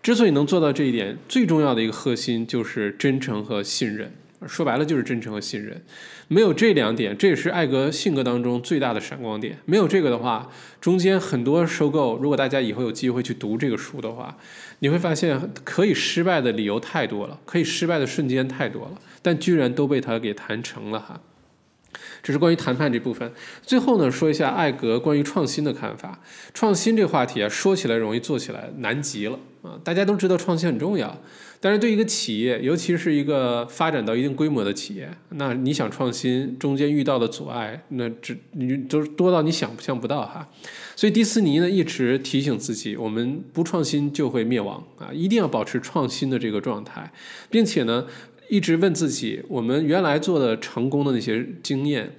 [0.00, 4.12] 之所以能做到这一点，最重要的一个核心就是真诚和信任。
[4.46, 5.82] 说白了就是真诚和信任，
[6.28, 9.58] 没有这两点，这也是艾格性格当中最大的闪光点。
[9.64, 10.48] 没有这个的话，
[10.80, 14.36] 中间很多收购，如果大家以后有机会去读这个书的话，
[14.78, 21.20] 你会发现可以失败的理由太多了，可以失败的瞬间太多了，但居然都被他给谈成了哈。
[22.22, 23.32] 这是关于谈判这部分。
[23.62, 26.20] 最后呢，说一下艾格关于创新的看法。
[26.54, 29.78] 创新这话题啊，说起来容易，做起来难极了啊！
[29.82, 31.18] 大家都知道创新很重要。
[31.60, 40.48] 但是对一个企业，尤其是一个发展到一定规模的企业，那你想创新，中间遇到的阻碍，那只你都多到你想象不到哈。
[40.96, 47.12] 所以迪士尼呢一直提醒自己，我们不创新就会灭亡啊，一定要保持创新的这个状态，
[47.48, 48.06] 并且呢
[48.52, 52.14] 一直问自己，我们原来做的成功的那些经验。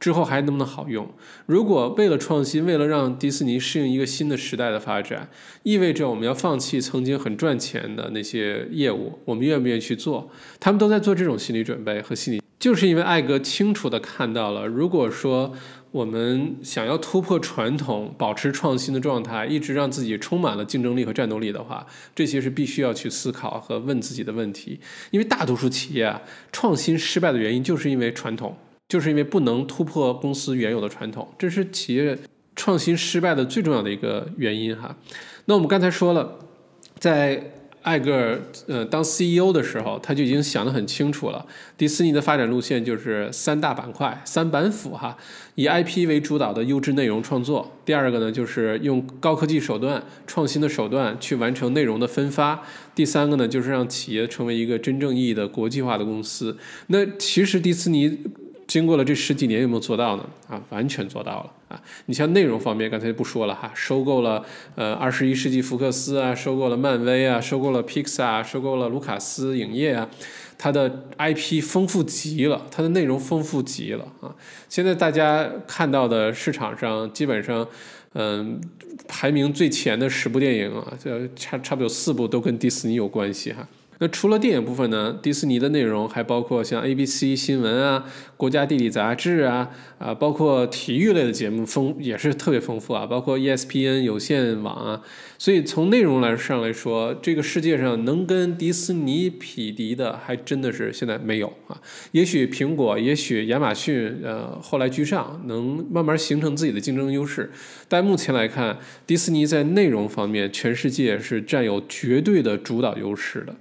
[0.00, 1.08] 之后还能不能好用？
[1.46, 5.28] 如果为了创新，为了让迪士尼适应一个新的时代的发展，
[5.62, 10.28] 意味着我们要放弃曾经很赚钱的那些业务，我们愿不愿意去做？
[10.58, 15.52] 他们都在做这种心理准备和心理，就是因为艾格清楚的看到了，如果说
[15.98, 21.84] 我们想要突破传统，保持创新的状态，一直让自己充满了竞争力和战斗力的话，
[22.14, 24.78] 这些是必须要去思考和问自己的问题。
[25.10, 26.22] 因为大多数企业啊，
[26.52, 28.56] 创新失败的原因就是因为传统。
[28.88, 32.16] 就是因为不能突破公司原有的传统，这是企业
[32.56, 34.96] 创新失败的最重要的一个原因哈。
[35.46, 36.38] 那我们刚才说了，
[36.98, 41.44] 在艾格呃当 CEO 的时候，他就已经想得很清楚了。
[41.76, 45.16] 迪士尼的发展路线就是三大板块、三板斧哈，
[45.54, 47.78] 以 IP 为主导的优质内容创作。
[47.84, 52.62] 第二个呢，就是用高科技手段、创新的手段去完成内容的分发。
[52.94, 56.56] 第三个呢，就是让企业成为一个真正意义的国际化的公司。
[56.88, 58.18] 那其实迪士尼。
[58.68, 60.28] 经过了这十几年，有没有做到呢？
[60.46, 61.82] 啊，完全做到了啊！
[62.04, 64.44] 你像内容方面，刚才就不说了哈，收购了
[64.74, 70.06] 呃二十一世纪福克斯啊，收购了漫威啊，收购了 Pixar，收购了卢卡斯影业啊，
[70.58, 74.36] 它的 IP 丰富极了，它的内容丰富极了啊！
[74.68, 77.66] 现在大家看到的市场上，基本上
[78.12, 78.60] 嗯
[79.08, 83.66] 排名最前的十部电影啊，这差差不多有四部都跟迪士尼有关系哈。
[84.00, 85.18] 那除了电影部分呢？
[85.20, 88.04] 迪士尼的内容还包括像 ABC 新闻啊、
[88.36, 95.02] 国家地理杂志啊，啊，包括体育类的节目丰也是特别丰富啊，包括 ESPN 有线网啊。
[95.36, 101.80] 所以从内容来上来说，这个世界上能跟迪士尼匹敌的，还真的是现在没有啊。
[102.12, 107.50] 也许苹果，也许亚马逊，呃，后来居上，能慢慢形成自己的竞争优势。
[107.88, 108.78] 但目前来看，
[109.08, 113.54] 迪士尼在内容方面，全世界是占有绝对的主导优势的。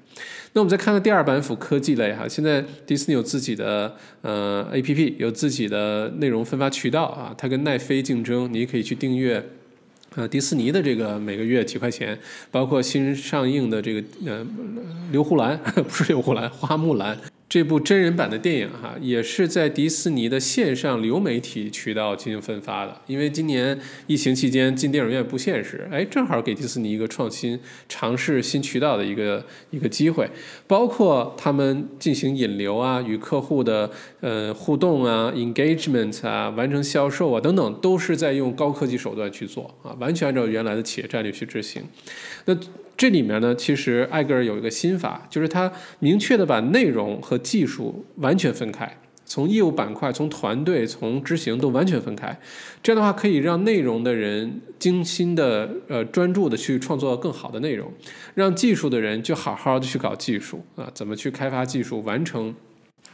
[0.58, 9.52] 那我们再看看第二板斧科技类哈，现在迪士尼有自己的呃 APP，有自己的内容分发渠道啊，它跟奈飞竞争，你可以去订阅。
[10.16, 12.18] 呃，迪士尼的这个每个月几块钱，
[12.50, 14.44] 包括新上映的这个呃，
[15.12, 15.56] 刘胡兰
[15.88, 17.16] 不是刘胡兰，花木兰。
[17.50, 23.00] 这部真人版的电影哈，也是在迪士尼的线上流媒体渠道进行分发的。
[23.08, 30.30] 因为今年疫情期间进电影院不现实，哎，正好给迪士尼一个创新、尝试新渠道的一个一个机会。
[30.68, 33.90] 包括他们进行引流啊，与客户的
[34.20, 41.82] 呃互动啊、engagement 啊、完成销售啊等等，都是在用高科技手段去做啊，完全按照原来的企业战略去执行。
[42.44, 42.54] 那
[42.98, 52.36] 这里面呢，其实艾格尔有一个心法，就是他明确的把内容和技术完全分开，从业务板块、从团队、从执行都完全分开。
[52.82, 57.94] 这样的话，可以让内容的人精心的、呃专注的去创作更好的内容，
[58.34, 62.56] 让技术的人就好好的去搞技术啊，怎么去开发技术，完成。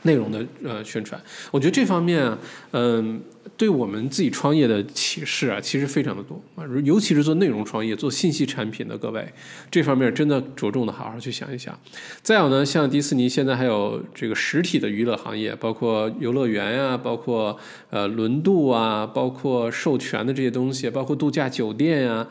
[0.04, 2.38] 内容的呃宣传，我觉得这方面，
[2.72, 3.22] 嗯，
[3.58, 9.28] 对我们自己创业的启示啊，其实非常的多啊，尤其是做内容创业、做信息产品的各位，
[9.72, 11.78] 这方面真的着重的好好去想一想。
[12.22, 17.58] 再有呢，像迪士尼现在还有这个实体的娱乐行业，包括游乐园呀，包括
[17.90, 22.28] 呃轮渡啊，包括授权的这些东西，包括度假酒店呀。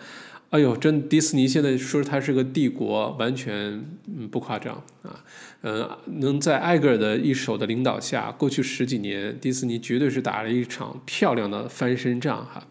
[0.51, 5.25] 哎呦，真迪士尼现在说它是个帝国，完全嗯不夸张啊，
[5.63, 5.89] 嗯，
[6.21, 12.67] 能在艾格尔的一手的领导下，过去十几年，迪士尼绝对是打了一场漂亮的翻身仗哈。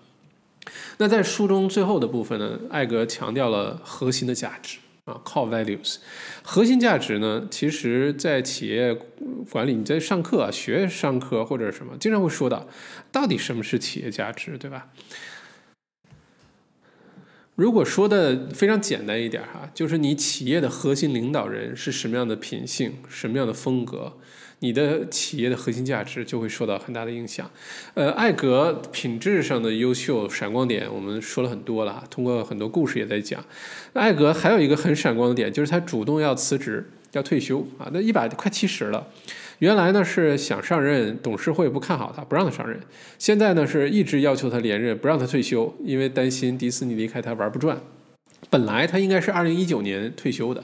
[0.97, 5.97] 那在书中最后的部分呢，艾格强调了核心的价值啊，core values。
[6.43, 8.93] 核心价值呢，其实在企业
[9.49, 12.67] 管理，你在上课、啊学上课或者什么，经常会说到，
[13.11, 14.89] 到底什么是企业价值，对吧？
[17.61, 24.13] 如果说的非常简单一点哈，就是你企业的核心领导人是什么样的品性、什么样的风格，
[24.61, 27.51] 你的企业的核心价值就会受到很大的影响。
[27.93, 33.45] 呃，艾格品质上的优秀闪光点，我们说了很多了，通过很多故事也在讲。
[33.93, 39.05] 艾格还有一个很闪光的点，就是他主动要辞职、要退休啊，那一百快七十了。
[39.61, 42.79] 原来呢是想上任，董事会不看好他，不让他上任。
[43.19, 47.79] 现在呢是一直要求他连任，不让他退休，因为担心迪士尼离开他玩不转。
[48.49, 50.63] 本来他应该是二零一九年退休的，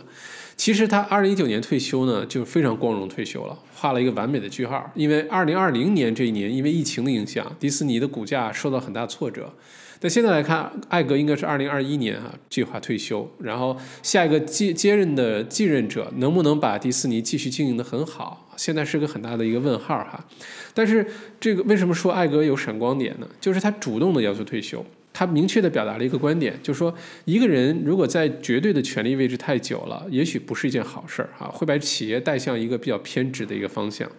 [0.56, 4.89] 其实他二零一九年退休呢就非常光荣退休了，画了一个完美的句号。
[4.95, 9.54] 因为二零二零年这一年，因为疫情的影响，迪士尼的股价受到很大挫折。
[10.00, 18.47] 但现在来看，艾格应该是二零二一年啊计划退休，然后下一个接接任的继任者能不能把迪士尼继续经营的很好？
[18.58, 20.26] 现在是个很大的一个问号哈，
[20.74, 21.05] 但是
[21.39, 23.28] 这个为什么说艾格有闪光点呢？
[23.39, 24.84] 就是他主动的要求退休，
[25.14, 26.93] 他明确的表达了一个观点，就是说
[27.26, 34.12] 一个人如果在绝对的权力位置太久了，也许不是一件好事儿哈，会把企业带向一个比较偏执的一个方向，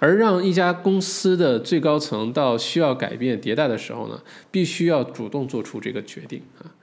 [0.00, 4.20] 而让一家公司的最高层到需要改变迭代的时候呢，
[4.50, 6.74] 必须要主动做出这个决定啊。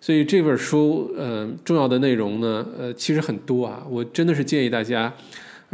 [0.00, 5.10] 所以这本书呃重要的内容呢呃其实很多啊，我真的是建议大家。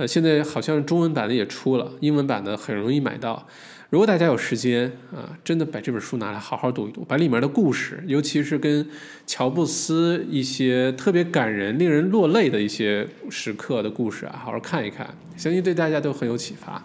[0.01, 3.47] 呃，现在好像中文版的也出了，英文版的很容易买到。
[3.91, 8.89] 如果大家有时间啊，真的把这本书拿来好好读一读，把里面的故事，尤其是跟
[9.27, 16.83] 乔布斯一些特别感人、令人落泪的一些时刻的故事啊，好好看一看，相信对大家都很有启发。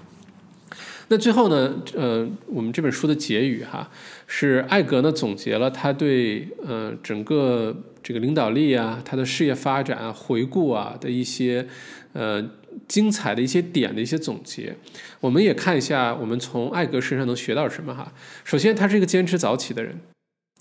[1.08, 3.90] 那最后呢，呃，我们这本书的结语哈，
[4.28, 11.66] 是艾格呢总结了他对呃整个这个领导力啊，他的事业发展啊、回顾啊的一些
[12.12, 12.46] 呃。
[12.88, 14.76] 精彩的一些点的一些总结，
[15.20, 18.12] 我们也看一下，我们从艾格身上能学到什么哈。
[18.44, 20.00] 首先，他是一个坚持早起的人，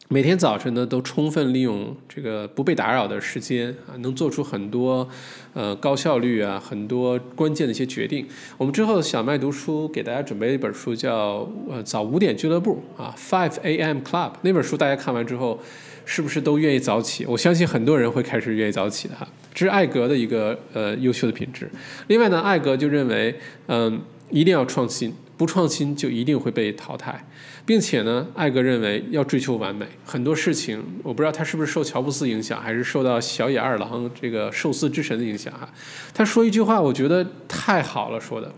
[0.09, 5.09] 每天早晨呢都充分利用这个不被打扰的时间啊，能做出很多
[5.53, 8.27] 呃高效率啊很多关键的一些决定。
[8.57, 13.99] 我们之后小麦读书给大家准备一本书，叫呃早五点俱乐部啊，Five A.M.
[13.99, 14.33] Club。
[14.43, 15.61] 那本书大家看完之后。
[16.05, 17.25] 是不是都愿意早起？
[17.27, 21.71] 我相信很多人会开始愿意早起的哈，这是艾格的一个呃优秀的品质。
[22.09, 24.01] 另外呢，艾格就认为，嗯，
[24.31, 27.27] 一定要创新，不创新就一定会被淘汰，
[27.65, 35.69] 并且呢，艾格认为要追求完美，很多事情我不知道他是不是受乔布斯影响，还是受到小野二郎这个寿司之神的影响哈。
[36.13, 38.53] 他说一句话，我觉得太好了，说的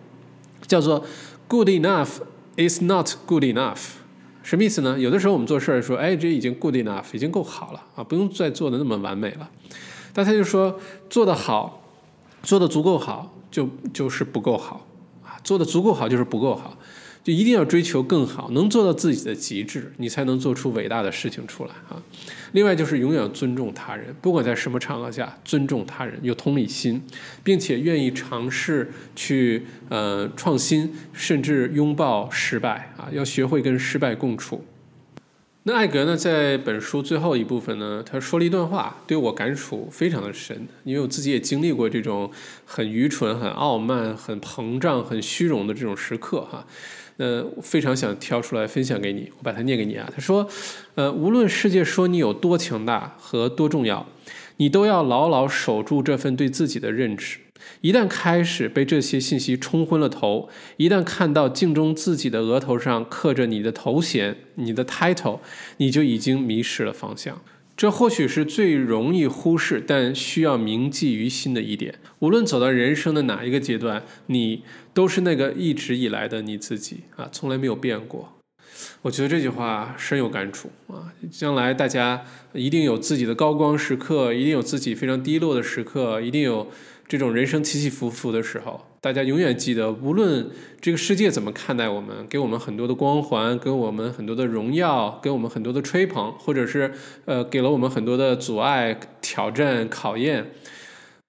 [0.66, 1.04] 叫做
[1.46, 2.18] “Good enough
[2.56, 3.76] is not good enough”。
[4.46, 4.96] 什么意思呢？
[4.96, 9.50] 有的时候我们做事儿说，哎，这已经固定了已经够好了啊，不用再做的那么完美了。
[10.12, 10.78] 但他就说，
[11.10, 11.82] 做得好，
[12.44, 14.86] 做得足够好，就就是不够好
[15.24, 16.76] 啊，做得足够好就是不够好。
[17.26, 22.00] 就一定要追求更好，能做到自己的极致，你才能做出伟大的事情出来啊。
[22.52, 27.02] 另外就是永远尊重他人，不管在什么场合下，尊重他人，有同理心，
[27.42, 34.64] 并且愿意尝试去呃创新，甚至拥抱失败啊，要学会跟失败共处。
[35.64, 42.30] 那艾格呢，在本书最后一部分呢，他说了一段话，对我感触非常的深，因为我自己也经历过这种
[42.64, 46.64] 很愚蠢、很傲慢、很膨胀、很虚荣的这种时刻哈。
[47.18, 50.10] 呃，非常想挑出来分享给你，我把它念给你啊。
[50.14, 50.46] 他说，
[50.94, 54.06] 呃，无论世界说你有多强大和多重要，
[54.58, 57.38] 你都要牢牢守住这份对自己的认知。
[57.80, 65.40] 一旦开始被这些信息冲昏了头，一旦看到镜中自己的额头上刻着你的头衔、你的 title，
[65.78, 67.40] 你就已经迷失了方向。
[67.76, 71.96] 这或许是最容易忽视，但需要铭记于心的一点。
[72.20, 74.62] 无论走到人生的哪一个阶段，你
[74.94, 78.32] 都是那个一直以来的你自己啊，从来没有变过。
[79.02, 81.12] 我觉得这句话深有感触啊！
[81.30, 86.70] 将来大家一定有自己的高光时刻，一定有自己非常低落的时刻，一定有。
[87.08, 90.50] 这种人生起起伏伏的时候，大家永远记得，无论
[90.80, 96.92] 这个世界怎么看待我们，给我们很多的光环，给我们很多的荣耀，给我们很多的吹捧，或者是
[97.24, 100.50] 呃给了我们很多的阻碍、挑战、考验，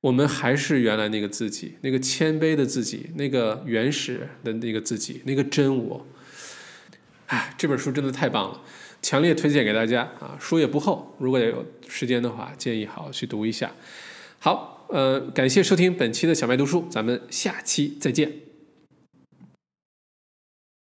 [0.02, 6.04] 我们还是原来那个自己，那个谦卑的自己，那个原始的那个自己，那个真我。
[7.28, 8.60] 哎，这本书真的太棒了，
[9.04, 10.36] 强烈推荐给大家啊！
[10.40, 13.72] 书也不厚，如果有时间的话，建议好好去读一下。
[14.40, 14.74] 好。
[14.90, 18.47] 呃，感谢收听本期的小麦读书，咱们下期再见。